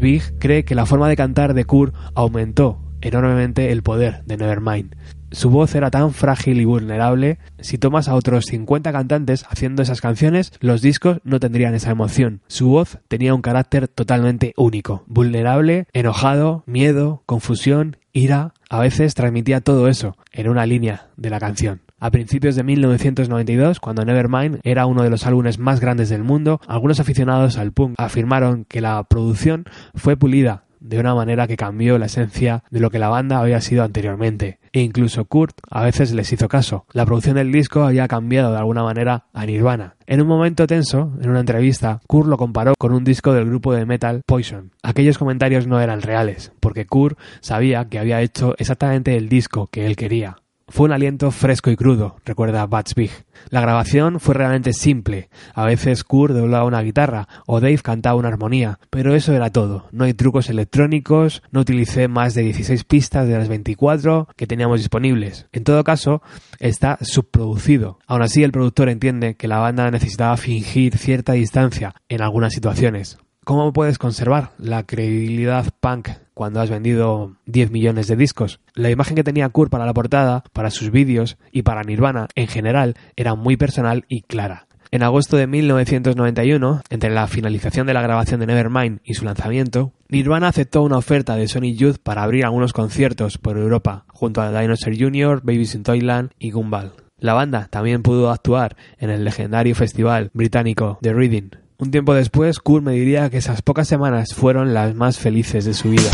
[0.00, 4.94] Vig cree que la forma de cantar de Kurt aumentó enormemente el poder de Nevermind.
[5.32, 10.02] Su voz era tan frágil y vulnerable, si tomas a otros 50 cantantes haciendo esas
[10.02, 12.42] canciones, los discos no tendrían esa emoción.
[12.48, 19.62] Su voz tenía un carácter totalmente único, vulnerable, enojado, miedo, confusión, ira, a veces transmitía
[19.62, 21.80] todo eso en una línea de la canción.
[22.02, 26.60] A principios de 1992, cuando Nevermind era uno de los álbumes más grandes del mundo,
[26.66, 31.98] algunos aficionados al punk afirmaron que la producción fue pulida de una manera que cambió
[31.98, 34.58] la esencia de lo que la banda había sido anteriormente.
[34.72, 36.86] E incluso Kurt a veces les hizo caso.
[36.92, 39.94] La producción del disco había cambiado de alguna manera a Nirvana.
[40.08, 43.74] En un momento tenso, en una entrevista, Kurt lo comparó con un disco del grupo
[43.74, 44.72] de metal Poison.
[44.82, 49.86] Aquellos comentarios no eran reales, porque Kurt sabía que había hecho exactamente el disco que
[49.86, 50.38] él quería.
[50.68, 53.10] Fue un aliento fresco y crudo, recuerda Vig.
[53.50, 55.28] La grabación fue realmente simple.
[55.54, 59.86] A veces Kurt doblaba una guitarra o Dave cantaba una armonía, pero eso era todo.
[59.92, 64.80] No hay trucos electrónicos, no utilicé más de 16 pistas de las 24 que teníamos
[64.80, 65.46] disponibles.
[65.52, 66.22] En todo caso,
[66.58, 67.98] está subproducido.
[68.06, 73.18] Aún así, el productor entiende que la banda necesitaba fingir cierta distancia en algunas situaciones.
[73.44, 78.60] ¿Cómo puedes conservar la credibilidad punk cuando has vendido 10 millones de discos?
[78.72, 82.46] La imagen que tenía Kurt para la portada, para sus vídeos y para Nirvana en
[82.46, 84.68] general era muy personal y clara.
[84.92, 89.92] En agosto de 1991, entre la finalización de la grabación de Nevermind y su lanzamiento,
[90.08, 94.56] Nirvana aceptó una oferta de Sony Youth para abrir algunos conciertos por Europa, junto a
[94.56, 96.92] Dinosaur Jr., Babies in Toyland y Gumball.
[97.18, 101.50] La banda también pudo actuar en el legendario festival británico The Reading.
[101.82, 105.74] Un tiempo después, Kurt me diría que esas pocas semanas fueron las más felices de
[105.74, 106.12] su vida.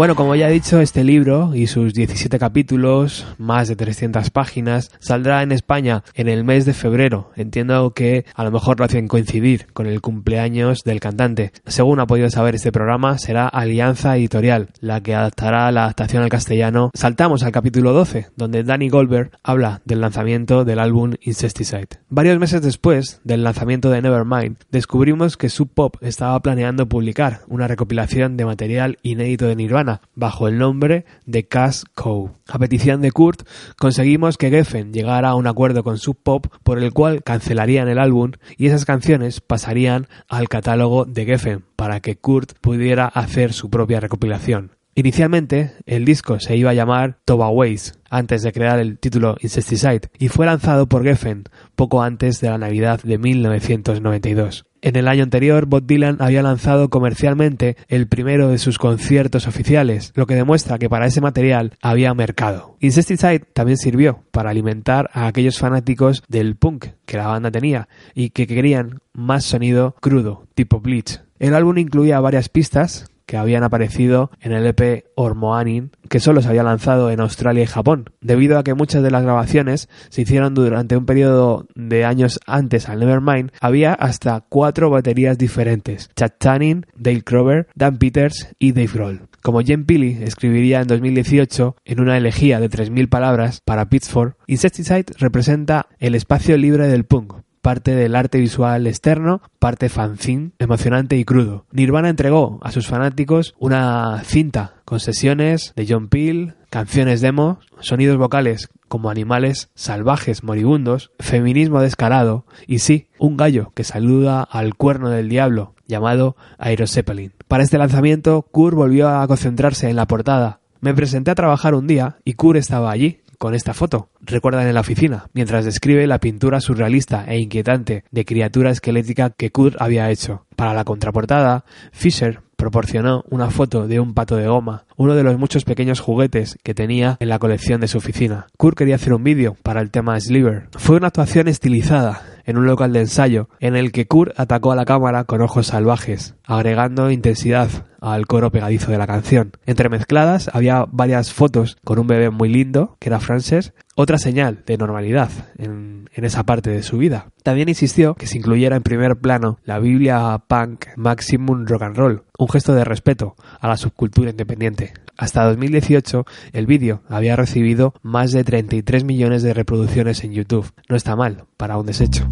[0.00, 4.90] Bueno, como ya he dicho, este libro y sus 17 capítulos, más de 300 páginas,
[4.98, 7.32] saldrá en España en el mes de febrero.
[7.36, 11.52] Entiendo que a lo mejor lo hacen coincidir con el cumpleaños del cantante.
[11.66, 16.30] Según ha podido saber este programa, será Alianza Editorial, la que adaptará la adaptación al
[16.30, 16.90] castellano.
[16.94, 22.00] Saltamos al capítulo 12, donde Danny Goldberg habla del lanzamiento del álbum Incesticide.
[22.08, 27.68] Varios meses después del lanzamiento de Nevermind, descubrimos que Sub Pop estaba planeando publicar una
[27.68, 32.30] recopilación de material inédito de Nirvana bajo el nombre de Cash Cow.
[32.48, 33.42] A petición de Kurt,
[33.76, 37.98] conseguimos que Geffen llegara a un acuerdo con Sub Pop por el cual cancelarían el
[37.98, 43.70] álbum y esas canciones pasarían al catálogo de Geffen para que Kurt pudiera hacer su
[43.70, 44.72] propia recopilación.
[44.94, 50.10] Inicialmente, el disco se iba a llamar Toba Ways, antes de crear el título Incesticide,
[50.18, 51.44] y fue lanzado por Geffen
[51.76, 54.66] poco antes de la Navidad de 1992.
[54.82, 60.12] En el año anterior, Bob Dylan había lanzado comercialmente el primero de sus conciertos oficiales,
[60.14, 62.76] lo que demuestra que para ese material había mercado.
[62.80, 68.30] Incesticide también sirvió para alimentar a aquellos fanáticos del punk que la banda tenía y
[68.30, 71.20] que querían más sonido crudo, tipo Bleach.
[71.38, 76.48] El álbum incluía varias pistas que habían aparecido en el EP Ormoanin, que solo se
[76.48, 80.52] había lanzado en Australia y Japón, debido a que muchas de las grabaciones se hicieron
[80.52, 86.86] durante un periodo de años antes al Nevermind, había hasta cuatro baterías diferentes, Chad Channing,
[86.96, 89.28] Dale Crover, Dan Peters y Dave Grohl.
[89.42, 95.06] Como Jen Pili escribiría en 2018 en una elegía de 3.000 palabras para Pitchfork, Insecticide
[95.18, 101.24] representa el espacio libre del punk, parte del arte visual externo, parte fanzine, emocionante y
[101.24, 101.66] crudo.
[101.72, 108.16] Nirvana entregó a sus fanáticos una cinta con sesiones de John Peel, canciones demo, sonidos
[108.16, 115.10] vocales como animales salvajes moribundos, feminismo descarado y sí, un gallo que saluda al cuerno
[115.10, 117.32] del diablo llamado Aerozeppelin.
[117.46, 120.60] Para este lanzamiento, Kurt volvió a concentrarse en la portada.
[120.80, 124.10] Me presenté a trabajar un día y Kurt estaba allí, con esta foto.
[124.20, 129.50] Recuerdan en la oficina, mientras describe la pintura surrealista e inquietante de criatura esquelética que
[129.50, 130.44] Kurt había hecho.
[130.56, 135.38] Para la contraportada, Fisher proporcionó una foto de un pato de goma, uno de los
[135.38, 138.46] muchos pequeños juguetes que tenía en la colección de su oficina.
[138.58, 140.68] Kurt quería hacer un vídeo para el tema Sliver.
[140.76, 144.76] Fue una actuación estilizada en un local de ensayo en el que Kurt atacó a
[144.76, 147.68] la cámara con ojos salvajes, agregando intensidad
[148.00, 149.52] al coro pegadizo de la canción.
[149.66, 154.78] Entremezcladas había varias fotos con un bebé muy lindo, que era Frances, otra señal de
[154.78, 157.28] normalidad en, esa parte de su vida.
[157.42, 162.24] También insistió que se incluyera en primer plano la Biblia punk Maximum Rock and Roll,
[162.38, 164.92] un gesto de respeto a la subcultura independiente.
[165.20, 170.72] Hasta 2018 el vídeo había recibido más de 33 millones de reproducciones en YouTube.
[170.88, 172.26] No está mal para un desecho.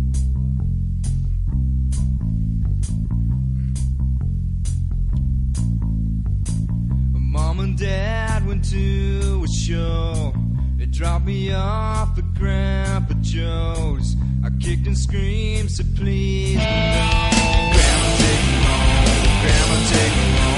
[7.13, 10.33] Mom and Dad went to a show.
[10.79, 14.17] They dropped me off at Grandpa Joe's.
[14.43, 16.63] I kicked and screamed, said please no.
[17.75, 19.43] Grandma take me home.
[19.43, 20.58] Grandma take me home.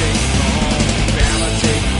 [0.00, 1.99] Reality, home.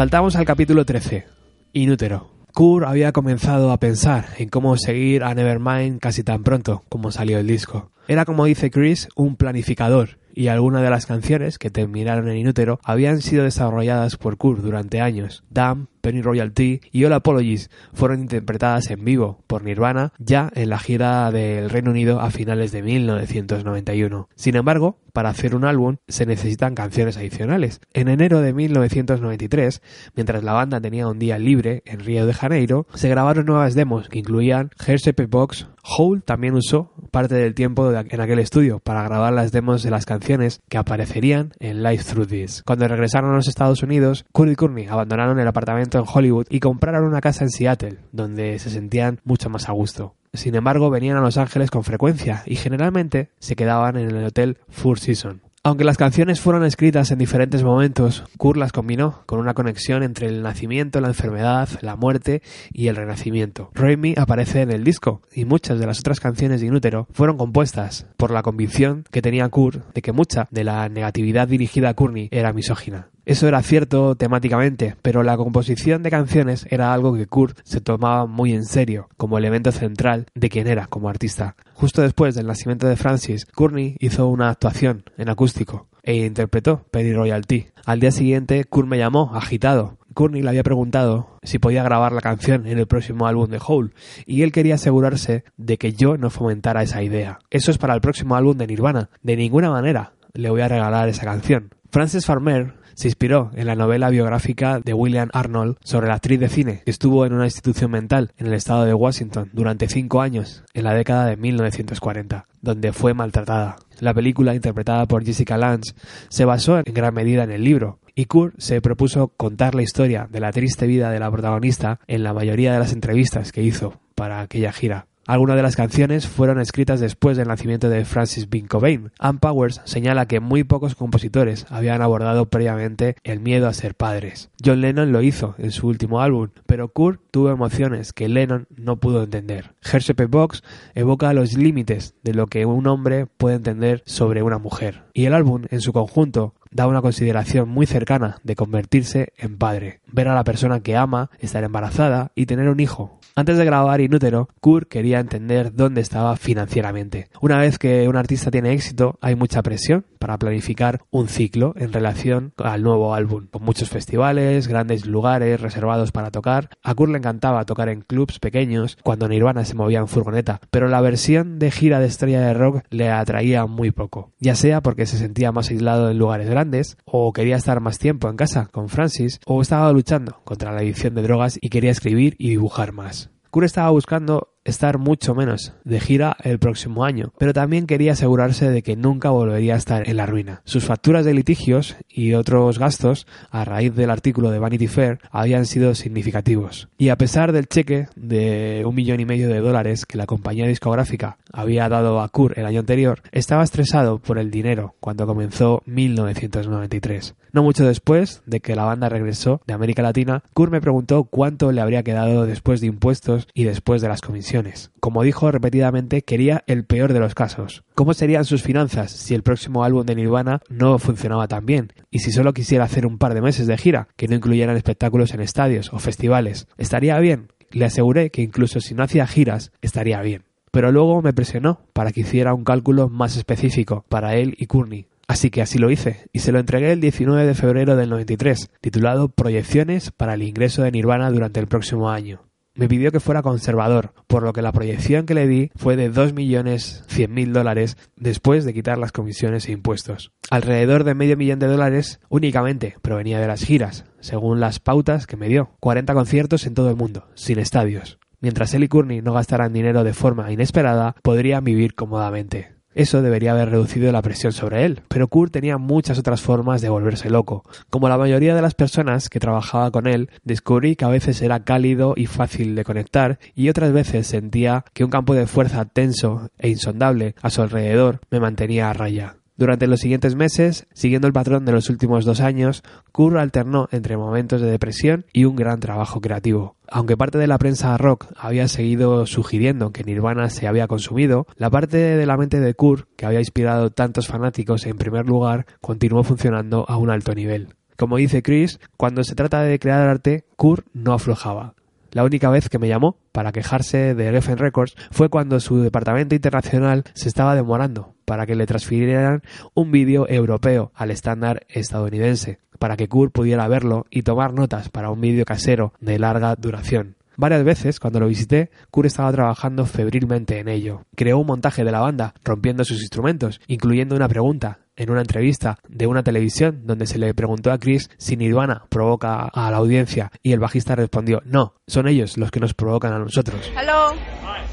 [0.00, 1.26] Saltamos al capítulo 13.
[1.74, 2.30] Inútero.
[2.54, 7.38] Kurt había comenzado a pensar en cómo seguir a Nevermind casi tan pronto como salió
[7.38, 7.90] el disco.
[8.08, 12.80] Era como dice Chris, un planificador, y algunas de las canciones que terminaron en Inútero
[12.82, 15.44] habían sido desarrolladas por Kurt durante años.
[15.50, 20.78] Damn, Penny Royalty y All Apologies fueron interpretadas en vivo por Nirvana ya en la
[20.78, 24.30] gira del Reino Unido a finales de 1991.
[24.34, 27.82] Sin embargo, para hacer un álbum se necesitan canciones adicionales.
[27.92, 29.82] En enero de 1993,
[30.14, 34.08] mientras la banda tenía un día libre en Río de Janeiro, se grabaron nuevas demos
[34.08, 35.68] que incluían Hershey Box.
[35.82, 40.06] Hole también usó parte del tiempo en aquel estudio para grabar las demos de las
[40.06, 42.62] canciones que aparecerían en Live Through This.
[42.64, 46.60] Cuando regresaron a los Estados Unidos, Kurt y Courtney abandonaron el apartamento en Hollywood y
[46.60, 50.14] compraron una casa en Seattle, donde se sentían mucho más a gusto.
[50.32, 54.58] Sin embargo, venían a Los Ángeles con frecuencia y generalmente se quedaban en el hotel
[54.68, 55.40] Four Seasons.
[55.62, 60.26] Aunque las canciones fueron escritas en diferentes momentos, Kurt las combinó con una conexión entre
[60.26, 62.40] el nacimiento, la enfermedad, la muerte
[62.72, 63.70] y el renacimiento.
[63.74, 68.06] Raimi aparece en el disco y muchas de las otras canciones de Inútero fueron compuestas
[68.16, 72.30] por la convicción que tenía Kurt de que mucha de la negatividad dirigida a Courtney
[72.32, 73.10] era misógina.
[73.24, 78.26] Eso era cierto temáticamente, pero la composición de canciones era algo que Kurt se tomaba
[78.26, 81.56] muy en serio, como elemento central de quien era como artista.
[81.74, 87.12] Justo después del nacimiento de Francis, Courtney hizo una actuación en acústico e interpretó Penny
[87.12, 87.66] Royalty.
[87.84, 89.98] Al día siguiente, Kurt me llamó, agitado.
[90.14, 93.90] Courtney le había preguntado si podía grabar la canción en el próximo álbum de Hole,
[94.26, 97.38] y él quería asegurarse de que yo no fomentara esa idea.
[97.50, 99.10] Eso es para el próximo álbum de Nirvana.
[99.22, 101.74] De ninguna manera le voy a regalar esa canción.
[101.90, 106.50] Frances Farmer se inspiró en la novela biográfica de William Arnold sobre la actriz de
[106.50, 110.64] cine que estuvo en una institución mental en el estado de Washington durante cinco años
[110.74, 113.76] en la década de 1940, donde fue maltratada.
[114.00, 115.94] La película, interpretada por Jessica Lange,
[116.28, 120.28] se basó en gran medida en el libro, y Kurt se propuso contar la historia
[120.30, 123.98] de la triste vida de la protagonista en la mayoría de las entrevistas que hizo
[124.14, 125.06] para aquella gira.
[125.30, 129.12] Algunas de las canciones fueron escritas después del nacimiento de Francis Bean Cobain.
[129.20, 134.50] Ann Powers señala que muy pocos compositores habían abordado previamente el miedo a ser padres.
[134.60, 138.96] John Lennon lo hizo en su último álbum, pero Kurt tuvo emociones que Lennon no
[138.96, 139.76] pudo entender.
[139.82, 140.64] Hershey Box
[140.96, 145.04] evoca los límites de lo que un hombre puede entender sobre una mujer.
[145.14, 150.00] Y el álbum, en su conjunto, da una consideración muy cercana de convertirse en padre,
[150.06, 153.20] ver a la persona que ama, estar embarazada y tener un hijo.
[153.36, 157.28] Antes de grabar Inútero, Kurt quería entender dónde estaba financieramente.
[157.40, 161.92] Una vez que un artista tiene éxito, hay mucha presión para planificar un ciclo en
[161.92, 166.70] relación al nuevo álbum, con muchos festivales, grandes lugares reservados para tocar.
[166.82, 170.88] A Kurt le encantaba tocar en clubs pequeños cuando Nirvana se movía en furgoneta, pero
[170.88, 175.06] la versión de gira de estrella de rock le atraía muy poco, ya sea porque
[175.06, 176.59] se sentía más aislado en lugares grandes,
[177.04, 181.14] o quería estar más tiempo en casa con Francis, o estaba luchando contra la adicción
[181.14, 183.30] de drogas y quería escribir y dibujar más.
[183.50, 188.70] Kurt estaba buscando estar mucho menos de gira el próximo año, pero también quería asegurarse
[188.70, 190.62] de que nunca volvería a estar en la ruina.
[190.64, 195.66] Sus facturas de litigios y otros gastos a raíz del artículo de Vanity Fair habían
[195.66, 196.88] sido significativos.
[196.98, 200.66] Y a pesar del cheque de un millón y medio de dólares que la compañía
[200.66, 205.82] discográfica había dado a Kurt el año anterior, estaba estresado por el dinero cuando comenzó
[205.86, 207.34] 1993.
[207.52, 211.72] No mucho después de que la banda regresó de América Latina, Kurt me preguntó cuánto
[211.72, 214.59] le habría quedado después de impuestos y después de las comisiones.
[215.00, 217.84] Como dijo repetidamente, quería el peor de los casos.
[217.94, 221.92] ¿Cómo serían sus finanzas si el próximo álbum de Nirvana no funcionaba tan bien?
[222.10, 225.32] Y si solo quisiera hacer un par de meses de gira, que no incluyeran espectáculos
[225.34, 227.48] en estadios o festivales, ¿estaría bien?
[227.70, 230.44] Le aseguré que incluso si no hacía giras, estaría bien.
[230.70, 235.06] Pero luego me presionó para que hiciera un cálculo más específico para él y Courtney.
[235.30, 238.68] Así que así lo hice, y se lo entregué el 19 de febrero del 93,
[238.80, 242.49] titulado Proyecciones para el ingreso de Nirvana durante el próximo año.
[242.74, 246.12] Me pidió que fuera conservador, por lo que la proyección que le di fue de
[246.12, 250.32] 2.100.000 dólares después de quitar las comisiones e impuestos.
[250.50, 255.36] Alrededor de medio millón de dólares únicamente provenía de las giras, según las pautas que
[255.36, 255.70] me dio.
[255.80, 258.18] 40 conciertos en todo el mundo, sin estadios.
[258.40, 262.79] Mientras él y Courtney no gastaran dinero de forma inesperada, podrían vivir cómodamente.
[262.94, 266.88] Eso debería haber reducido la presión sobre él, pero Kurt tenía muchas otras formas de
[266.88, 267.64] volverse loco.
[267.88, 271.64] Como la mayoría de las personas que trabajaba con él, descubrí que a veces era
[271.64, 276.50] cálido y fácil de conectar y otras veces sentía que un campo de fuerza tenso
[276.58, 279.39] e insondable a su alrededor me mantenía a raya.
[279.60, 282.82] Durante los siguientes meses, siguiendo el patrón de los últimos dos años,
[283.12, 286.76] Kurt alternó entre momentos de depresión y un gran trabajo creativo.
[286.88, 291.68] Aunque parte de la prensa rock había seguido sugiriendo que Nirvana se había consumido, la
[291.68, 296.24] parte de la mente de Kurt, que había inspirado tantos fanáticos en primer lugar, continuó
[296.24, 297.74] funcionando a un alto nivel.
[297.98, 301.74] Como dice Chris, cuando se trata de crear arte, Kurt no aflojaba.
[302.12, 306.34] La única vez que me llamó para quejarse de Geffen Records fue cuando su departamento
[306.34, 309.42] internacional se estaba demorando para que le transfirieran
[309.74, 315.10] un vídeo europeo al estándar estadounidense, para que Kurt pudiera verlo y tomar notas para
[315.10, 317.16] un vídeo casero de larga duración.
[317.40, 321.06] Varias veces, cuando lo visité, Kurt estaba trabajando febrilmente en ello.
[321.16, 325.78] Creó un montaje de la banda, rompiendo sus instrumentos, incluyendo una pregunta en una entrevista
[325.88, 330.30] de una televisión donde se le preguntó a Chris si Nirvana provoca a la audiencia
[330.42, 333.72] y el bajista respondió no, son ellos los que nos provocan a nosotros.
[333.74, 334.12] Hello.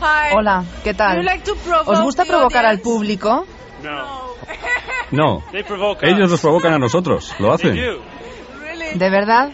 [0.01, 0.35] Hi.
[0.35, 1.23] Hola, ¿qué tal?
[1.23, 1.49] like
[1.85, 3.45] ¿Os gusta provocar al público?
[5.11, 7.77] No, provoke ellos nos provocan a nosotros, lo hacen.
[8.95, 9.51] ¿De verdad?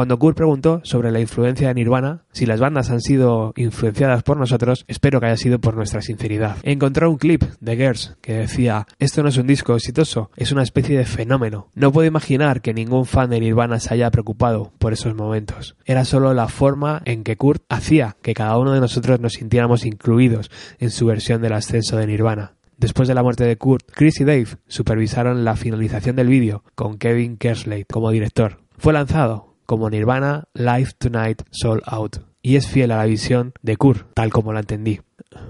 [0.00, 4.38] Cuando Kurt preguntó sobre la influencia de Nirvana, si las bandas han sido influenciadas por
[4.38, 6.56] nosotros, espero que haya sido por nuestra sinceridad.
[6.62, 10.62] Encontré un clip de Gers que decía, esto no es un disco exitoso, es una
[10.62, 11.68] especie de fenómeno.
[11.74, 15.76] No puedo imaginar que ningún fan de Nirvana se haya preocupado por esos momentos.
[15.84, 19.84] Era solo la forma en que Kurt hacía que cada uno de nosotros nos sintiéramos
[19.84, 22.54] incluidos en su versión del ascenso de Nirvana.
[22.78, 26.96] Después de la muerte de Kurt, Chris y Dave supervisaron la finalización del vídeo con
[26.96, 28.60] Kevin Kerslake como director.
[28.78, 33.76] Fue lanzado como Nirvana Live Tonight Soul Out y es fiel a la visión de
[33.76, 34.98] Kurt, tal como la entendí.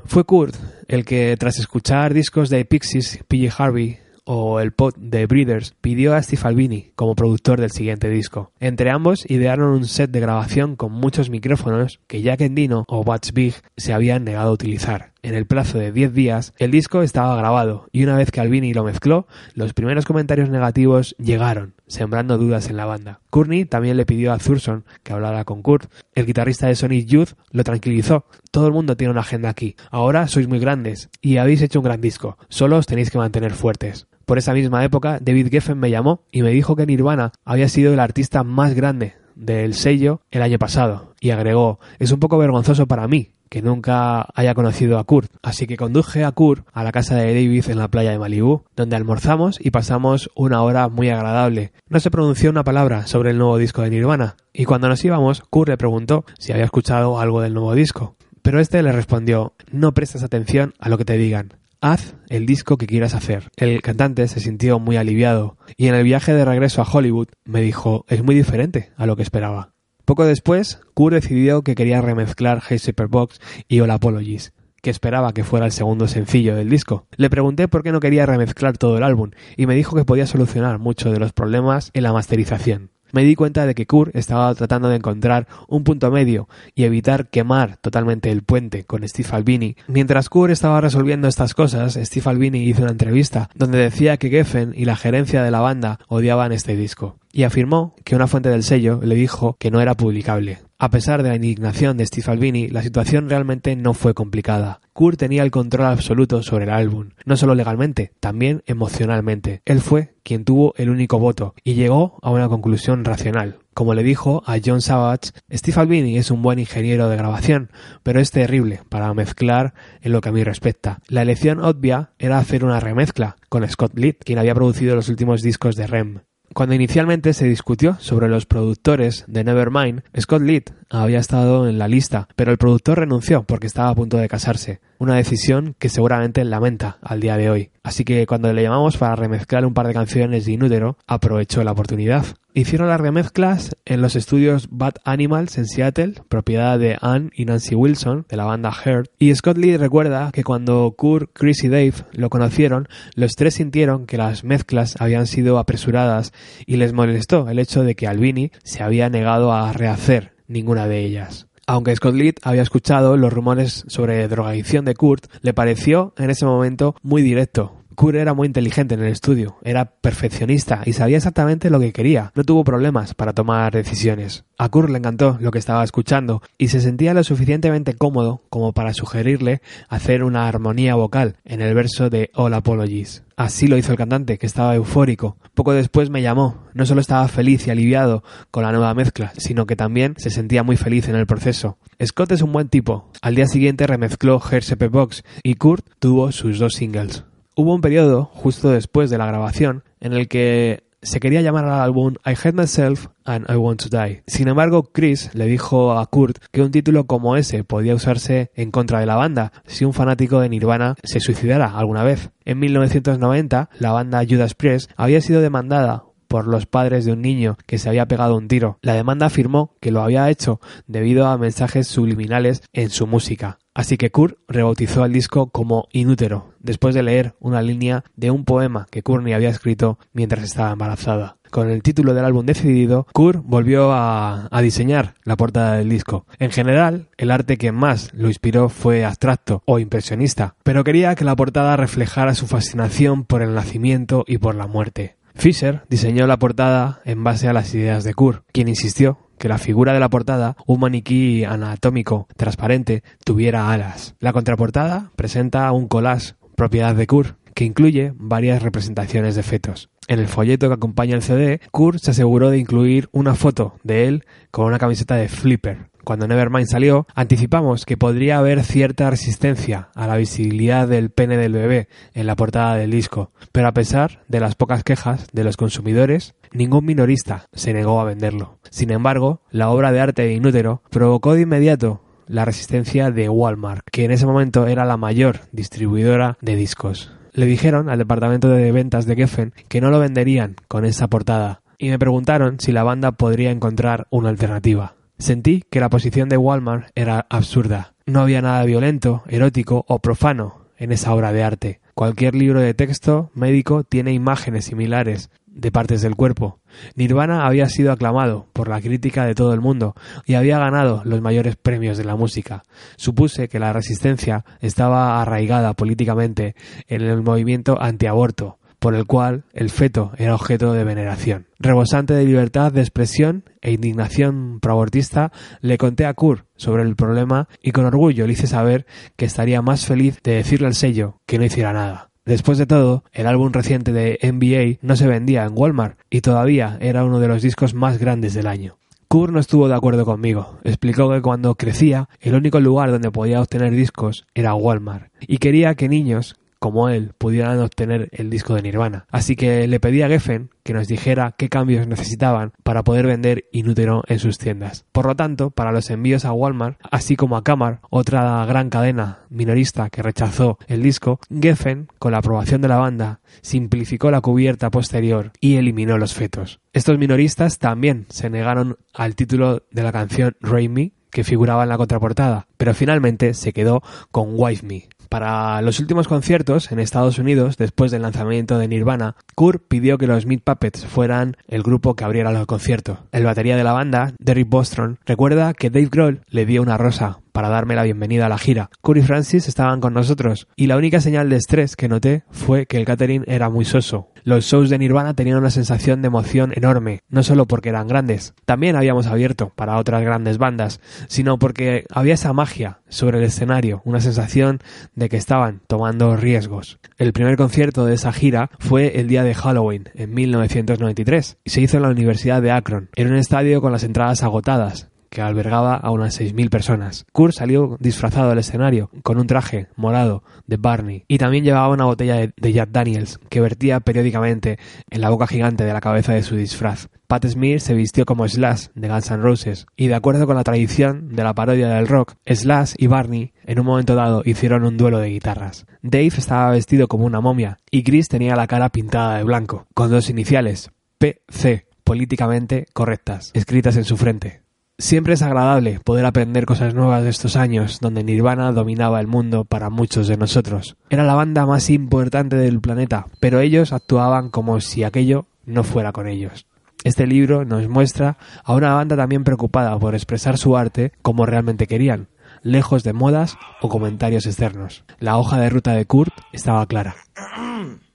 [0.04, 0.54] Fue Kurt
[0.88, 6.14] el que, tras escuchar discos de Pixies, PJ Harvey o el pod de Breeders, pidió
[6.14, 8.52] a Steve Albini como productor del siguiente disco.
[8.60, 13.32] Entre ambos idearon un set de grabación con muchos micrófonos que Jack Endino o Butch
[13.32, 15.12] Big se habían negado a utilizar.
[15.22, 18.74] En el plazo de 10 días, el disco estaba grabado y una vez que Albini
[18.74, 23.20] lo mezcló, los primeros comentarios negativos llegaron, sembrando dudas en la banda.
[23.28, 25.90] Courtney también le pidió a Thurston que hablara con Kurt.
[26.14, 28.24] El guitarrista de Sonic Youth lo tranquilizó.
[28.50, 29.76] Todo el mundo tiene una agenda aquí.
[29.90, 32.38] Ahora sois muy grandes y habéis hecho un gran disco.
[32.48, 34.06] Solo os tenéis que mantener fuertes.
[34.24, 37.92] Por esa misma época, David Geffen me llamó y me dijo que Nirvana había sido
[37.92, 41.14] el artista más grande del sello el año pasado.
[41.20, 45.30] Y agregó, es un poco vergonzoso para mí que nunca haya conocido a Kurt.
[45.42, 48.64] Así que conduje a Kurt a la casa de David en la playa de Malibú,
[48.76, 51.72] donde almorzamos y pasamos una hora muy agradable.
[51.88, 55.42] No se pronunció una palabra sobre el nuevo disco de Nirvana, y cuando nos íbamos,
[55.50, 58.16] Kurt le preguntó si había escuchado algo del nuevo disco.
[58.42, 61.54] Pero este le respondió, no prestes atención a lo que te digan.
[61.82, 63.50] Haz el disco que quieras hacer.
[63.56, 67.62] El cantante se sintió muy aliviado y en el viaje de regreso a Hollywood me
[67.62, 69.72] dijo es muy diferente a lo que esperaba.
[70.10, 74.52] Poco después, Kurt decidió que quería remezclar Hey Box y All Apologies,
[74.82, 77.06] que esperaba que fuera el segundo sencillo del disco.
[77.16, 80.26] Le pregunté por qué no quería remezclar todo el álbum y me dijo que podía
[80.26, 84.54] solucionar muchos de los problemas en la masterización me di cuenta de que Kurt estaba
[84.54, 89.76] tratando de encontrar un punto medio y evitar quemar totalmente el puente con Steve Albini.
[89.88, 94.72] Mientras Kurt estaba resolviendo estas cosas, Steve Albini hizo una entrevista donde decía que Geffen
[94.76, 98.62] y la gerencia de la banda odiaban este disco y afirmó que una fuente del
[98.62, 100.58] sello le dijo que no era publicable.
[100.82, 104.80] A pesar de la indignación de Steve Albini, la situación realmente no fue complicada.
[104.94, 109.60] Kurt tenía el control absoluto sobre el álbum, no solo legalmente, también emocionalmente.
[109.66, 113.58] Él fue quien tuvo el único voto y llegó a una conclusión racional.
[113.74, 117.70] Como le dijo a John Savage, Steve Albini es un buen ingeniero de grabación,
[118.02, 121.00] pero es terrible para mezclar en lo que a mí respecta.
[121.08, 125.42] La elección obvia era hacer una remezcla con Scott Litt, quien había producido los últimos
[125.42, 126.20] discos de Rem.
[126.52, 131.86] Cuando inicialmente se discutió sobre los productores de Nevermind, Scott Litt había estado en la
[131.86, 136.44] lista, pero el productor renunció porque estaba a punto de casarse, una decisión que seguramente
[136.44, 137.70] lamenta al día de hoy.
[137.82, 141.72] Así que cuando le llamamos para remezclar un par de canciones de Inútero, aprovechó la
[141.72, 142.26] oportunidad.
[142.52, 147.74] Hicieron las remezclas en los estudios Bad Animals en Seattle, propiedad de Ann y Nancy
[147.74, 149.10] Wilson, de la banda Heart.
[149.18, 154.04] Y Scott Lee recuerda que cuando Kurt, Chris y Dave lo conocieron, los tres sintieron
[154.04, 156.32] que las mezclas habían sido apresuradas
[156.66, 161.04] y les molestó el hecho de que Albini se había negado a rehacer ninguna de
[161.04, 161.46] ellas.
[161.72, 166.44] Aunque Scott Litt había escuchado los rumores sobre drogadicción de Kurt, le pareció en ese
[166.44, 171.68] momento muy directo, Kurt era muy inteligente en el estudio, era perfeccionista y sabía exactamente
[171.68, 172.32] lo que quería.
[172.34, 174.46] No tuvo problemas para tomar decisiones.
[174.56, 178.72] A Kurt le encantó lo que estaba escuchando y se sentía lo suficientemente cómodo como
[178.72, 183.22] para sugerirle hacer una armonía vocal en el verso de All Apologies.
[183.36, 185.36] Así lo hizo el cantante, que estaba eufórico.
[185.52, 186.68] Poco después me llamó.
[186.72, 190.62] No solo estaba feliz y aliviado con la nueva mezcla, sino que también se sentía
[190.62, 191.76] muy feliz en el proceso.
[192.02, 193.10] Scott es un buen tipo.
[193.20, 197.24] Al día siguiente remezcló Hersepe Box y Kurt tuvo sus dos singles.
[197.60, 201.82] Hubo un periodo, justo después de la grabación, en el que se quería llamar al
[201.82, 204.22] álbum I Hate Myself and I Want to Die.
[204.26, 208.70] Sin embargo, Chris le dijo a Kurt que un título como ese podía usarse en
[208.70, 212.30] contra de la banda si un fanático de Nirvana se suicidara alguna vez.
[212.46, 217.58] En 1990, la banda Judas Priest había sido demandada por los padres de un niño
[217.66, 218.78] que se había pegado un tiro.
[218.80, 223.58] La demanda afirmó que lo había hecho debido a mensajes subliminales en su música.
[223.80, 228.44] Así que Kurt rebautizó el disco como Inútero, después de leer una línea de un
[228.44, 231.38] poema que Courtney había escrito mientras estaba embarazada.
[231.48, 236.26] Con el título del álbum decidido, Kurt volvió a, a, diseñar la portada del disco.
[236.38, 241.24] En general, el arte que más lo inspiró fue abstracto o impresionista, pero quería que
[241.24, 245.16] la portada reflejara su fascinación por el nacimiento y por la muerte.
[245.34, 249.58] Fisher diseñó la portada en base a las ideas de Kurt, quien insistió que la
[249.58, 254.14] figura de la portada, un maniquí anatómico transparente, tuviera alas.
[254.20, 259.88] La contraportada presenta un collage propiedad de Kurt, que incluye varias representaciones de fetos.
[260.08, 264.08] En el folleto que acompaña el CD, Kurt se aseguró de incluir una foto de
[264.08, 265.88] él con una camiseta de Flipper.
[266.04, 271.52] Cuando Nevermind salió, anticipamos que podría haber cierta resistencia a la visibilidad del pene del
[271.52, 275.56] bebé en la portada del disco, pero a pesar de las pocas quejas de los
[275.56, 278.58] consumidores, ningún minorista se negó a venderlo.
[278.70, 283.84] Sin embargo, la obra de arte de Inútero provocó de inmediato la resistencia de Walmart,
[283.90, 287.12] que en ese momento era la mayor distribuidora de discos.
[287.32, 291.62] Le dijeron al departamento de ventas de Geffen que no lo venderían con esa portada,
[291.78, 294.94] y me preguntaron si la banda podría encontrar una alternativa.
[295.18, 297.94] Sentí que la posición de Walmart era absurda.
[298.06, 301.80] No había nada violento, erótico o profano en esa obra de arte.
[301.94, 306.60] Cualquier libro de texto médico tiene imágenes similares de partes del cuerpo.
[306.94, 309.94] Nirvana había sido aclamado por la crítica de todo el mundo
[310.24, 312.62] y había ganado los mayores premios de la música.
[312.96, 316.54] Supuse que la resistencia estaba arraigada políticamente
[316.86, 321.46] en el movimiento antiaborto, por el cual el feto era objeto de veneración.
[321.58, 327.48] Rebosante de libertad de expresión e indignación proabortista, le conté a Kurt sobre el problema
[327.62, 328.86] y con orgullo le hice saber
[329.16, 332.09] que estaría más feliz de decirle al sello que no hiciera nada.
[332.30, 336.78] Después de todo, el álbum reciente de NBA no se vendía en Walmart y todavía
[336.80, 338.76] era uno de los discos más grandes del año.
[339.08, 340.60] Kurt no estuvo de acuerdo conmigo.
[340.62, 345.74] Explicó que cuando crecía, el único lugar donde podía obtener discos era Walmart y quería
[345.74, 349.06] que niños como él pudieran obtener el disco de Nirvana.
[349.10, 353.46] Así que le pedí a Geffen que nos dijera qué cambios necesitaban para poder vender
[353.50, 354.84] Inútero en sus tiendas.
[354.92, 359.20] Por lo tanto, para los envíos a Walmart, así como a Camar, otra gran cadena
[359.30, 364.70] minorista que rechazó el disco, Geffen, con la aprobación de la banda, simplificó la cubierta
[364.70, 366.60] posterior y eliminó los fetos.
[366.74, 371.70] Estos minoristas también se negaron al título de la canción Rain Me, que figuraba en
[371.70, 377.18] la contraportada, pero finalmente se quedó con Wife Me, para los últimos conciertos en Estados
[377.18, 381.94] Unidos, después del lanzamiento de Nirvana, Kurt pidió que los Meat Puppets fueran el grupo
[381.94, 383.00] que abriera el concierto.
[383.12, 387.18] El batería de la banda, Derek Bostron, recuerda que Dave Grohl le dio una rosa
[387.32, 388.70] para darme la bienvenida a la gira.
[388.80, 392.66] Kurt y Francis estaban con nosotros y la única señal de estrés que noté fue
[392.66, 394.08] que el catering era muy soso.
[394.22, 398.34] Los shows de Nirvana tenían una sensación de emoción enorme, no solo porque eran grandes,
[398.44, 403.80] también habíamos abierto para otras grandes bandas, sino porque había esa magia sobre el escenario,
[403.84, 404.58] una sensación
[404.94, 406.78] de que estaban tomando riesgos.
[406.98, 411.60] El primer concierto de esa gira fue el día de Halloween, en 1993, y se
[411.62, 412.90] hizo en la Universidad de Akron.
[412.96, 417.04] Era un estadio con las entradas agotadas, que albergaba a unas 6.000 personas.
[417.12, 421.84] Kurt salió disfrazado al escenario, con un traje morado de Barney, y también llevaba una
[421.84, 424.58] botella de, Jack Daniels, que vertía periódicamente
[424.88, 426.88] en la boca gigante de la cabeza de su disfraz.
[427.06, 430.44] Pat Smear se vistió como Slash de Guns N' Roses, y de acuerdo con la
[430.44, 434.76] tradición de la parodia del rock, Slash y Barney en un momento dado hicieron un
[434.76, 435.66] duelo de guitarras.
[435.82, 439.90] Dave estaba vestido como una momia, y Chris tenía la cara pintada de blanco, con
[439.90, 444.39] dos iniciales, PC, políticamente correctas, escritas en su frente.
[444.80, 449.44] Siempre es agradable poder aprender cosas nuevas de estos años donde Nirvana dominaba el mundo
[449.44, 450.74] para muchos de nosotros.
[450.88, 455.92] Era la banda más importante del planeta, pero ellos actuaban como si aquello no fuera
[455.92, 456.46] con ellos.
[456.82, 461.66] Este libro nos muestra a una banda también preocupada por expresar su arte como realmente
[461.66, 462.08] querían,
[462.42, 464.84] lejos de modas o comentarios externos.
[464.98, 466.96] La hoja de ruta de Kurt estaba clara.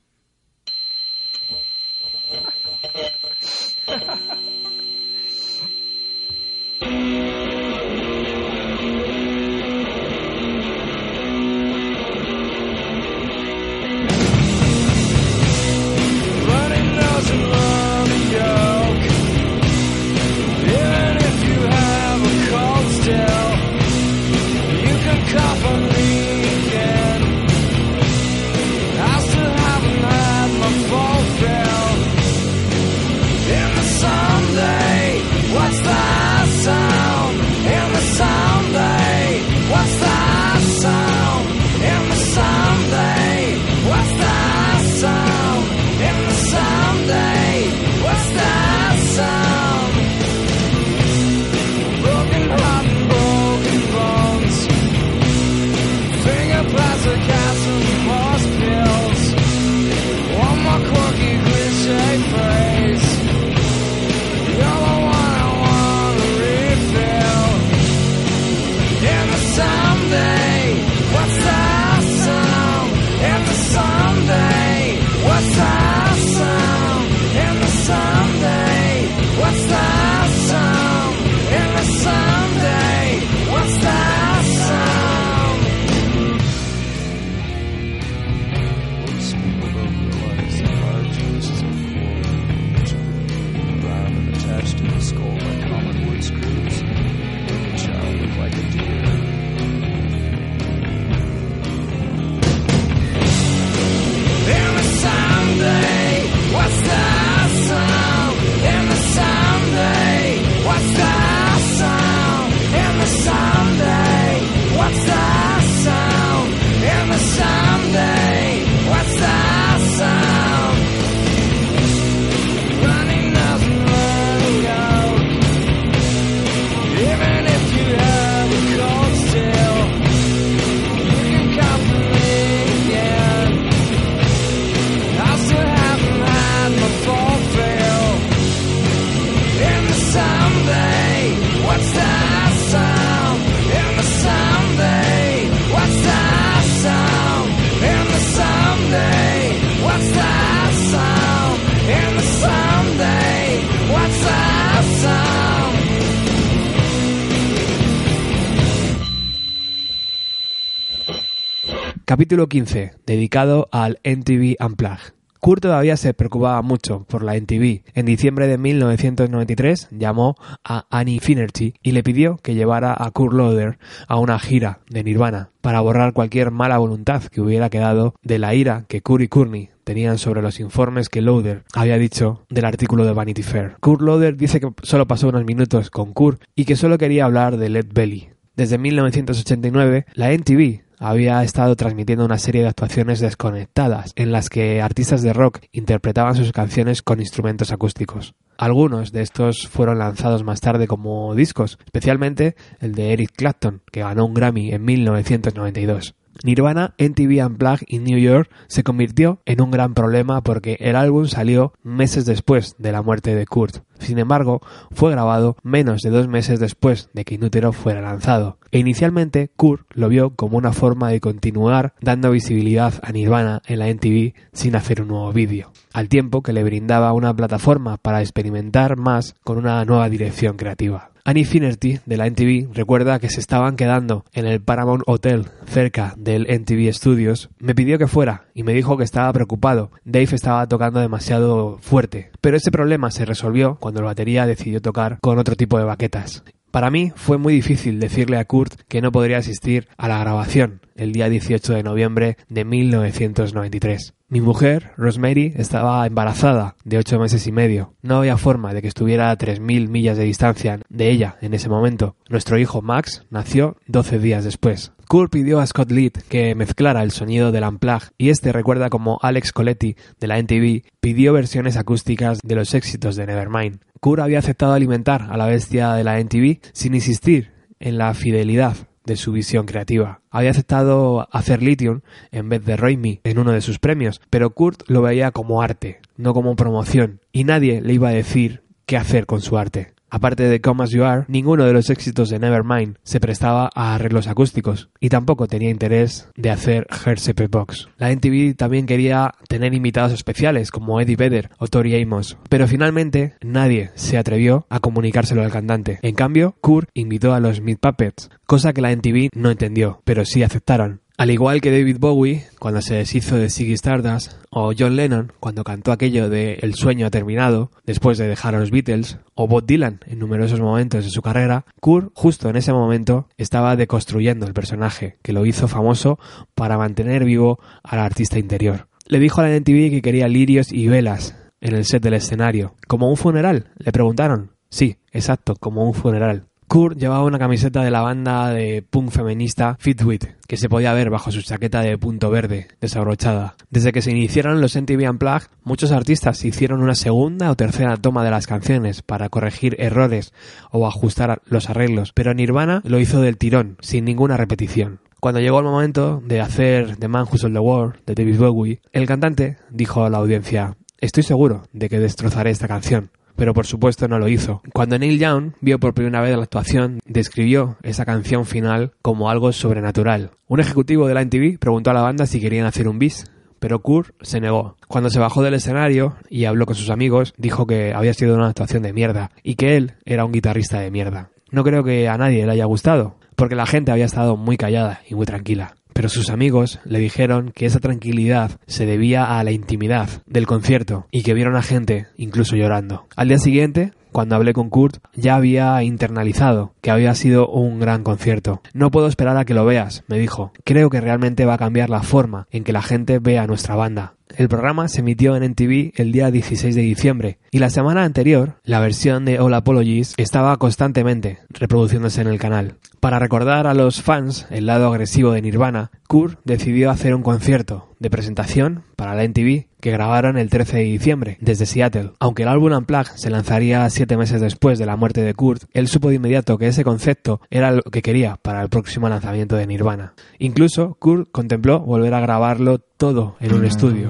[162.15, 165.13] Capítulo 15, dedicado al NTV Unplugged.
[165.41, 167.83] Kurt todavía se preocupaba mucho por la NTV.
[167.93, 173.33] En diciembre de 1993 llamó a Annie Finnerty y le pidió que llevara a Kurt
[173.33, 178.39] Loder a una gira de Nirvana para borrar cualquier mala voluntad que hubiera quedado de
[178.39, 182.63] la ira que Kurt y Courtney tenían sobre los informes que Loder había dicho del
[182.63, 183.75] artículo de Vanity Fair.
[183.81, 187.57] Kurt Loder dice que solo pasó unos minutos con Kurt y que solo quería hablar
[187.57, 188.29] de Led Belly.
[188.55, 194.81] Desde 1989, la NTV había estado transmitiendo una serie de actuaciones desconectadas en las que
[194.81, 198.35] artistas de rock interpretaban sus canciones con instrumentos acústicos.
[198.57, 204.01] Algunos de estos fueron lanzados más tarde como discos, especialmente el de Eric Clapton, que
[204.01, 206.15] ganó un Grammy en 1992.
[206.43, 211.27] Nirvana NTV Unplugged in New York se convirtió en un gran problema porque el álbum
[211.27, 213.83] salió meses después de la muerte de Kurt.
[213.99, 214.61] Sin embargo,
[214.91, 218.57] fue grabado menos de dos meses después de que Inútero fuera lanzado.
[218.71, 223.79] E inicialmente Kurt lo vio como una forma de continuar dando visibilidad a Nirvana en
[223.79, 228.21] la NTV sin hacer un nuevo vídeo, al tiempo que le brindaba una plataforma para
[228.21, 231.14] experimentar más con una nueva dirección creativa.
[231.27, 236.13] Annie Finnerty de la NTV recuerda que se estaban quedando en el Paramount Hotel cerca
[236.17, 237.49] del NTV Studios.
[237.57, 239.89] Me pidió que fuera y me dijo que estaba preocupado.
[240.03, 242.29] Dave estaba tocando demasiado fuerte.
[242.41, 246.43] Pero ese problema se resolvió cuando el batería decidió tocar con otro tipo de baquetas.
[246.69, 250.81] Para mí fue muy difícil decirle a Kurt que no podría asistir a la grabación
[250.95, 254.13] el día 18 de noviembre de 1993.
[254.27, 257.93] Mi mujer, Rosemary, estaba embarazada de ocho meses y medio.
[258.01, 261.69] No había forma de que estuviera a 3.000 millas de distancia de ella en ese
[261.69, 262.15] momento.
[262.27, 264.93] Nuestro hijo Max nació 12 días después.
[265.07, 269.19] Kurt pidió a Scott Litt que mezclara el sonido del Unplugged y este recuerda como
[269.21, 273.81] Alex Coletti de la NTV pidió versiones acústicas de los éxitos de Nevermind.
[273.99, 278.75] Kurt había aceptado alimentar a la bestia de la NTV sin insistir en la fidelidad
[279.05, 280.21] de su visión creativa.
[280.29, 282.01] Había aceptado hacer Lithium
[282.31, 285.99] en vez de Me en uno de sus premios, pero Kurt lo veía como arte,
[286.17, 289.94] no como promoción, y nadie le iba a decir qué hacer con su arte.
[290.15, 293.95] Aparte de Come As You Are, ninguno de los éxitos de Nevermind se prestaba a
[293.95, 297.89] arreglos acústicos y tampoco tenía interés de hacer Hercepe Box.
[297.97, 303.35] La NTV también quería tener invitados especiales como Eddie Vedder o Tori Amos, pero finalmente
[303.41, 305.99] nadie se atrevió a comunicárselo al cantante.
[306.01, 310.23] En cambio, Kurt invitó a los Meat Puppets, cosa que la NTV no entendió, pero
[310.23, 311.01] sí aceptaron.
[311.17, 315.63] Al igual que David Bowie, cuando se deshizo de Ziggy Stardust, o John Lennon, cuando
[315.63, 319.65] cantó aquello de El sueño ha terminado, después de dejar a los Beatles, o Bob
[319.65, 324.53] Dylan en numerosos momentos de su carrera, Kurt, justo en ese momento, estaba deconstruyendo el
[324.53, 326.19] personaje, que lo hizo famoso
[326.53, 328.89] para mantener vivo al artista interior.
[329.07, 332.75] Le dijo a la NTV que quería lirios y velas en el set del escenario.
[332.87, 333.71] ¿Como un funeral?
[333.77, 334.51] Le preguntaron.
[334.69, 336.47] Sí, exacto, como un funeral.
[336.67, 341.11] Kurt llevaba una camiseta de la banda de punk feminista Fitwit, que se podía ver
[341.11, 343.55] bajo su chaqueta de punto verde, desabrochada.
[343.69, 348.23] Desde que se iniciaron los MTV Unplugged, muchos artistas hicieron una segunda o tercera toma
[348.23, 350.33] de las canciones para corregir errores
[350.71, 354.99] o ajustar los arreglos, pero Nirvana lo hizo del tirón, sin ninguna repetición.
[355.19, 358.81] Cuando llegó el momento de hacer The Man Who Sold the World de David Bowie,
[358.91, 363.65] el cantante dijo a la audiencia, estoy seguro de que destrozaré esta canción pero por
[363.65, 364.61] supuesto no lo hizo.
[364.73, 369.51] Cuando Neil Young vio por primera vez la actuación, describió esa canción final como algo
[369.51, 370.31] sobrenatural.
[370.47, 373.25] Un ejecutivo de la NTV preguntó a la banda si querían hacer un bis,
[373.59, 374.77] pero Kurt se negó.
[374.87, 378.47] Cuando se bajó del escenario y habló con sus amigos, dijo que había sido una
[378.47, 381.31] actuación de mierda y que él era un guitarrista de mierda.
[381.51, 385.01] No creo que a nadie le haya gustado, porque la gente había estado muy callada
[385.09, 389.53] y muy tranquila pero sus amigos le dijeron que esa tranquilidad se debía a la
[389.53, 393.05] intimidad del concierto y que vieron a gente incluso llorando.
[393.15, 398.03] Al día siguiente, cuando hablé con Kurt, ya había internalizado que había sido un gran
[398.03, 398.61] concierto.
[398.73, 400.51] No puedo esperar a que lo veas, me dijo.
[400.65, 403.75] Creo que realmente va a cambiar la forma en que la gente ve a nuestra
[403.75, 404.15] banda.
[404.37, 408.57] El programa se emitió en NTV el día 16 de diciembre y la semana anterior
[408.65, 412.75] la versión de All Apologies estaba constantemente reproduciéndose en el canal.
[412.99, 417.89] Para recordar a los fans el lado agresivo de Nirvana, Kurt decidió hacer un concierto
[417.99, 422.11] de presentación para la NTV que grabaron el 13 de diciembre desde Seattle.
[422.19, 425.87] Aunque el álbum Unplugged se lanzaría siete meses después de la muerte de Kurt, él
[425.87, 429.67] supo de inmediato que ese concepto era lo que quería para el próximo lanzamiento de
[429.67, 430.13] Nirvana.
[430.39, 434.07] Incluso Kurt contempló volver a grabarlo todo en un estudio.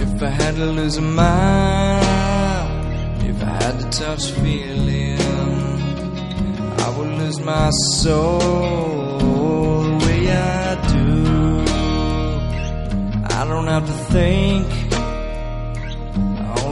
[0.00, 2.02] If I had to lose a mile,
[3.24, 5.18] if I had to touch feeling,
[6.78, 8.38] I would lose my soul
[9.18, 11.64] the way I do.
[13.36, 14.66] I don't have to think,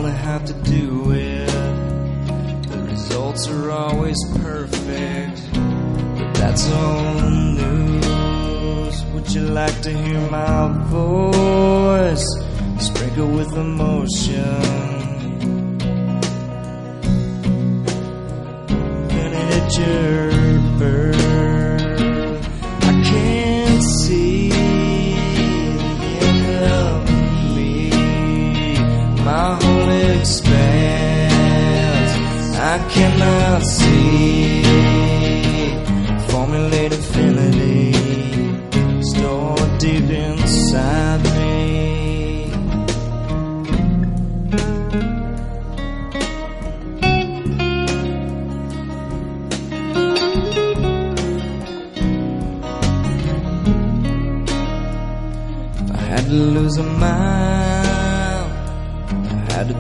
[0.03, 5.41] all it have to do with the results are always perfect.
[5.53, 9.05] But that's all news.
[9.13, 12.27] Would you like to hear my voice?
[12.81, 14.61] Sprinkled with emotion.
[19.09, 21.23] Gonna hit your bird.
[29.25, 29.72] my home
[30.23, 32.13] expanse,
[32.57, 34.63] I cannot see.
[36.31, 37.93] Formulate infinity,
[39.03, 41.92] stored deep inside me.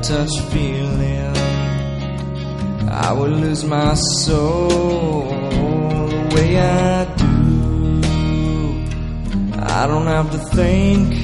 [0.03, 1.37] Touch feeling.
[2.91, 8.03] I would lose my soul the way I do.
[9.62, 11.15] I don't have to think,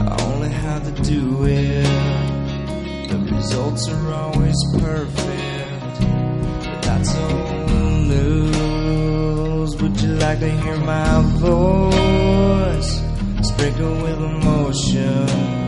[0.00, 1.86] I only have to do it.
[3.10, 6.00] The results are always perfect,
[6.64, 7.70] but that's old
[8.08, 9.76] news.
[9.80, 13.02] Would you like to hear my voice?
[13.48, 15.63] Sprinkle with emotion.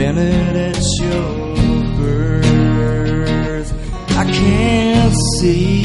[0.00, 1.56] Invented at your
[1.98, 3.70] birth.
[4.16, 5.82] I can't see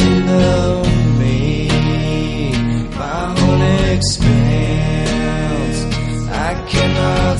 [0.00, 0.82] the
[1.18, 1.68] me.
[2.96, 3.62] My whole
[3.92, 5.78] expanse.
[6.30, 7.38] I cannot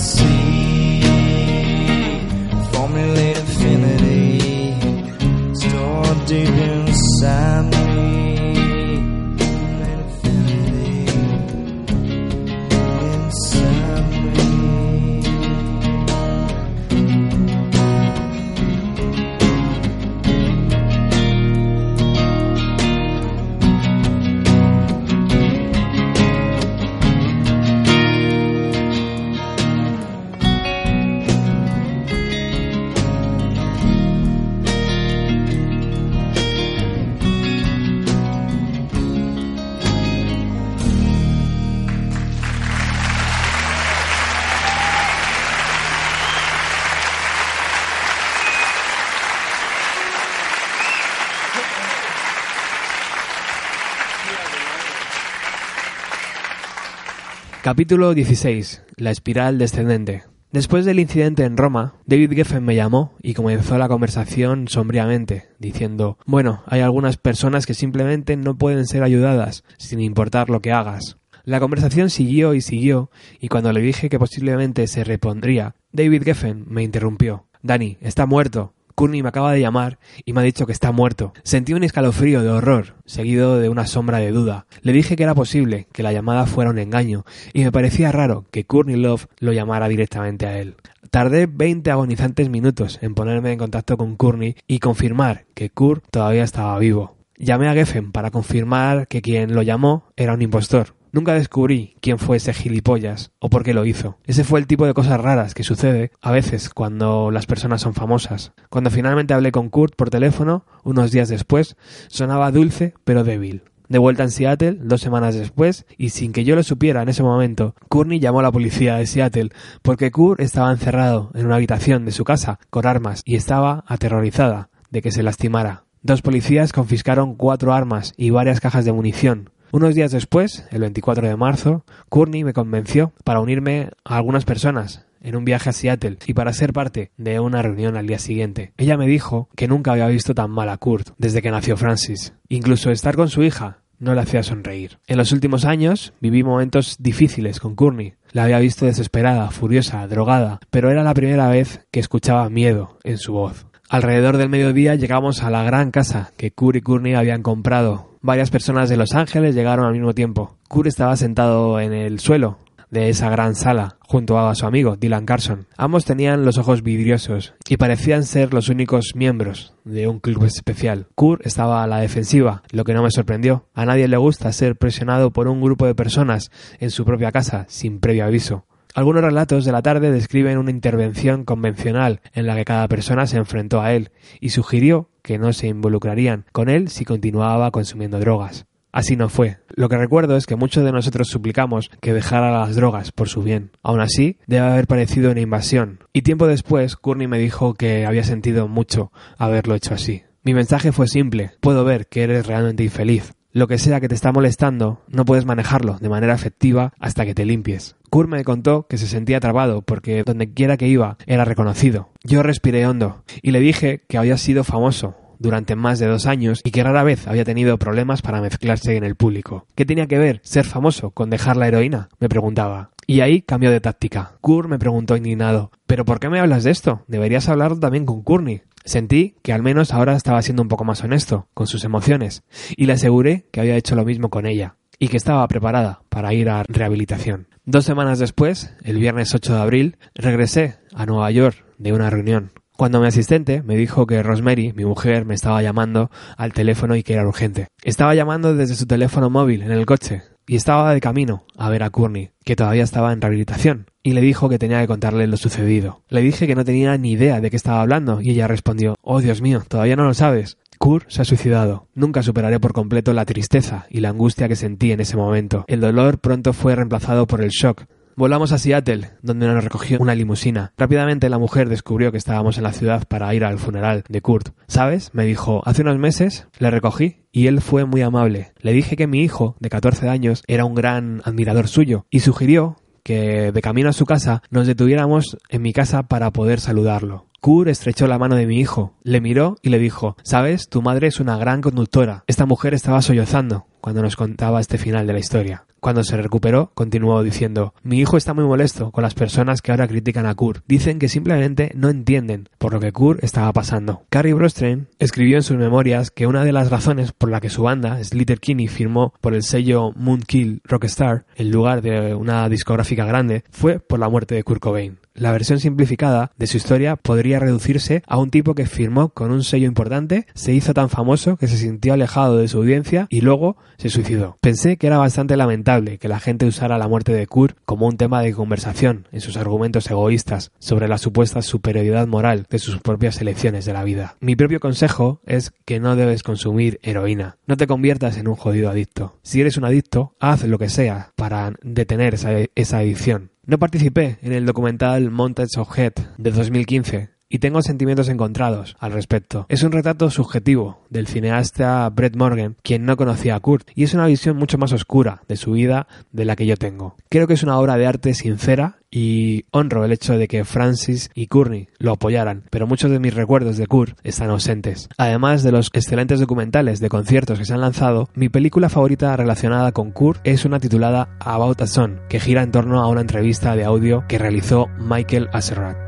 [57.78, 58.82] Capítulo 16.
[58.96, 60.24] La espiral descendente.
[60.50, 66.18] Después del incidente en Roma, David Geffen me llamó y comenzó la conversación sombríamente, diciendo,
[66.26, 71.18] bueno, hay algunas personas que simplemente no pueden ser ayudadas, sin importar lo que hagas.
[71.44, 76.64] La conversación siguió y siguió, y cuando le dije que posiblemente se repondría, David Geffen
[76.66, 77.46] me interrumpió.
[77.62, 78.74] Dani, está muerto.
[78.98, 81.32] Courtney me acaba de llamar y me ha dicho que está muerto.
[81.44, 84.66] Sentí un escalofrío de horror, seguido de una sombra de duda.
[84.82, 88.46] Le dije que era posible que la llamada fuera un engaño, y me parecía raro
[88.50, 90.74] que Courtney Love lo llamara directamente a él.
[91.12, 96.42] Tardé 20 agonizantes minutos en ponerme en contacto con Courtney y confirmar que Kurt todavía
[96.42, 97.18] estaba vivo.
[97.36, 100.97] Llamé a Geffen para confirmar que quien lo llamó era un impostor.
[101.12, 104.18] Nunca descubrí quién fue ese gilipollas o por qué lo hizo.
[104.24, 107.94] Ese fue el tipo de cosas raras que sucede a veces cuando las personas son
[107.94, 108.52] famosas.
[108.70, 111.76] Cuando finalmente hablé con Kurt por teléfono, unos días después,
[112.08, 113.62] sonaba dulce pero débil.
[113.88, 117.22] De vuelta en Seattle, dos semanas después, y sin que yo lo supiera en ese
[117.22, 122.04] momento, Courtney llamó a la policía de Seattle porque Kurt estaba encerrado en una habitación
[122.04, 125.84] de su casa con armas y estaba aterrorizada de que se lastimara.
[126.02, 129.50] Dos policías confiscaron cuatro armas y varias cajas de munición.
[129.70, 135.04] Unos días después, el 24 de marzo, Courtney me convenció para unirme a algunas personas
[135.20, 138.72] en un viaje a Seattle y para ser parte de una reunión al día siguiente.
[138.78, 142.32] Ella me dijo que nunca había visto tan mal a Kurt desde que nació Francis.
[142.48, 144.98] Incluso estar con su hija no le hacía sonreír.
[145.06, 148.14] En los últimos años viví momentos difíciles con Courtney.
[148.32, 153.18] La había visto desesperada, furiosa, drogada, pero era la primera vez que escuchaba miedo en
[153.18, 153.66] su voz.
[153.90, 158.07] Alrededor del mediodía llegamos a la gran casa que Kurt y Courtney habían comprado.
[158.20, 160.56] Varias personas de Los Ángeles llegaron al mismo tiempo.
[160.68, 162.58] Kurt estaba sentado en el suelo,
[162.90, 165.66] de esa gran sala, junto a su amigo Dylan Carson.
[165.76, 171.06] Ambos tenían los ojos vidriosos y parecían ser los únicos miembros de un club especial.
[171.14, 173.66] Kurt estaba a la defensiva, lo que no me sorprendió.
[173.74, 176.50] A nadie le gusta ser presionado por un grupo de personas
[176.80, 178.64] en su propia casa sin previo aviso.
[178.94, 183.36] Algunos relatos de la tarde describen una intervención convencional en la que cada persona se
[183.36, 184.10] enfrentó a él
[184.40, 188.66] y sugirió que no se involucrarían con él si continuaba consumiendo drogas.
[188.90, 189.58] Así no fue.
[189.68, 193.42] Lo que recuerdo es que muchos de nosotros suplicamos que dejara las drogas por su
[193.42, 193.70] bien.
[193.82, 196.00] Aún así, debe haber parecido una invasión.
[196.12, 200.22] Y tiempo después, Courtney me dijo que había sentido mucho haberlo hecho así.
[200.42, 201.52] Mi mensaje fue simple.
[201.60, 203.34] Puedo ver que eres realmente infeliz.
[203.52, 207.34] Lo que sea que te está molestando, no puedes manejarlo de manera efectiva hasta que
[207.34, 207.96] te limpies.
[208.10, 212.10] Kurt me contó que se sentía atrapado porque donde quiera que iba era reconocido.
[212.24, 216.60] Yo respiré hondo y le dije que había sido famoso, durante más de dos años
[216.64, 219.66] y que rara vez había tenido problemas para mezclarse en el público.
[219.74, 222.08] ¿Qué tenía que ver ser famoso con dejar la heroína?
[222.18, 222.90] me preguntaba.
[223.06, 224.32] Y ahí cambió de táctica.
[224.42, 227.04] Kurt me preguntó indignado, ¿pero por qué me hablas de esto?
[227.06, 228.60] Deberías hablar también con Courtney.
[228.88, 232.42] Sentí que al menos ahora estaba siendo un poco más honesto con sus emociones
[232.74, 236.32] y le aseguré que había hecho lo mismo con ella y que estaba preparada para
[236.32, 237.48] ir a rehabilitación.
[237.66, 242.50] Dos semanas después, el viernes 8 de abril, regresé a Nueva York de una reunión
[242.78, 247.02] cuando mi asistente me dijo que Rosemary, mi mujer, me estaba llamando al teléfono y
[247.02, 247.66] que era urgente.
[247.82, 251.82] Estaba llamando desde su teléfono móvil en el coche y estaba de camino a ver
[251.84, 255.36] a Courtney, que todavía estaba en rehabilitación, y le dijo que tenía que contarle lo
[255.36, 256.02] sucedido.
[256.08, 259.20] Le dije que no tenía ni idea de qué estaba hablando y ella respondió, Oh
[259.20, 260.56] Dios mío, ¿todavía no lo sabes?
[260.78, 261.88] Kurt se ha suicidado.
[261.94, 265.64] Nunca superaré por completo la tristeza y la angustia que sentí en ese momento.
[265.68, 267.84] El dolor pronto fue reemplazado por el shock
[268.18, 270.72] Volamos a Seattle, donde nos recogió una limusina.
[270.76, 274.48] Rápidamente la mujer descubrió que estábamos en la ciudad para ir al funeral de Kurt.
[274.66, 275.10] ¿Sabes?
[275.12, 278.50] Me dijo, hace unos meses le recogí y él fue muy amable.
[278.60, 282.78] Le dije que mi hijo, de 14 años, era un gran admirador suyo y sugirió
[283.04, 287.28] que de camino a su casa nos detuviéramos en mi casa para poder saludarlo.
[287.40, 291.06] Kur estrechó la mano de mi hijo, le miró y le dijo Sabes, tu madre
[291.06, 292.24] es una gran conductora.
[292.26, 295.64] Esta mujer estaba sollozando cuando nos contaba este final de la historia.
[295.80, 299.88] Cuando se recuperó, continuó diciendo Mi hijo está muy molesto con las personas que ahora
[299.88, 300.62] critican a Kur.
[300.66, 304.02] Dicen que simplemente no entienden por lo que Kur estaba pasando.
[304.08, 307.62] Carrie Brostrain escribió en sus memorias que una de las razones por la que su
[307.62, 313.44] banda, Slater Kinney, firmó por el sello Moonkill Rockstar en lugar de una discográfica grande
[313.50, 314.98] fue por la muerte de Kurt Cobain.
[315.14, 319.42] La versión simplificada de su historia podría reducirse a un tipo que firmó con un
[319.42, 323.56] sello importante, se hizo tan famoso que se sintió alejado de su audiencia y luego
[323.78, 324.38] se suicidó.
[324.40, 327.98] Pensé que era bastante lamentable que la gente usara la muerte de Kurt como un
[327.98, 333.20] tema de conversación en sus argumentos egoístas sobre la supuesta superioridad moral de sus propias
[333.20, 334.16] elecciones de la vida.
[334.20, 337.36] Mi propio consejo es que no debes consumir heroína.
[337.46, 339.18] No te conviertas en un jodido adicto.
[339.22, 343.30] Si eres un adicto, haz lo que sea para detener esa, adicción.
[343.44, 348.92] No participé en el documental Mountains of Head de 2015 y tengo sentimientos encontrados al
[348.92, 349.46] respecto.
[349.48, 353.94] Es un retrato subjetivo del cineasta Brett Morgan, quien no conocía a Kurt, y es
[353.94, 356.96] una visión mucho más oscura de su vida de la que yo tengo.
[357.08, 361.10] Creo que es una obra de arte sincera y honro el hecho de que Francis
[361.14, 364.88] y Courtney lo apoyaran, pero muchos de mis recuerdos de Kurt están ausentes.
[364.96, 369.72] Además de los excelentes documentales de conciertos que se han lanzado, mi película favorita relacionada
[369.72, 373.56] con Kurt es una titulada About a Son, que gira en torno a una entrevista
[373.56, 375.87] de audio que realizó Michael Azerrad.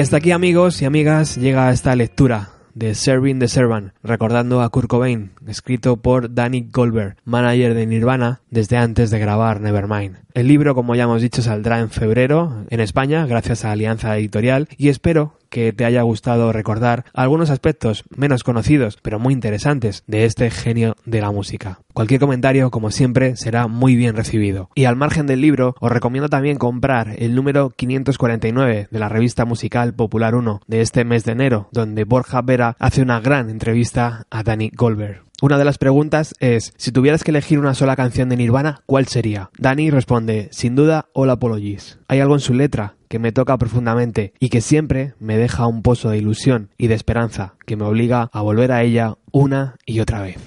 [0.00, 4.70] Y hasta aquí amigos y amigas llega esta lectura de Serving the Servant, recordando a
[4.70, 10.16] Kurt Cobain, escrito por Danny Goldberg, manager de Nirvana desde antes de grabar Nevermind.
[10.34, 14.68] El libro, como ya hemos dicho, saldrá en febrero en España gracias a Alianza Editorial
[14.76, 20.24] y espero que te haya gustado recordar algunos aspectos menos conocidos pero muy interesantes de
[20.24, 21.80] este genio de la música.
[21.92, 24.70] Cualquier comentario, como siempre, será muy bien recibido.
[24.76, 29.44] Y al margen del libro, os recomiendo también comprar el número 549 de la revista
[29.44, 34.26] musical Popular 1 de este mes de enero, donde Borja Vera hace una gran entrevista
[34.30, 35.24] a Danny Goldberg.
[35.42, 39.06] Una de las preguntas es, si tuvieras que elegir una sola canción de Nirvana, ¿cuál
[39.06, 39.50] sería?
[39.58, 41.98] Danny responde, sin duda, All Apologies.
[42.08, 45.82] Hay algo en su letra que me toca profundamente y que siempre me deja un
[45.82, 50.00] pozo de ilusión y de esperanza que me obliga a volver a ella una y
[50.00, 50.38] otra vez.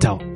[0.00, 0.35] Chao.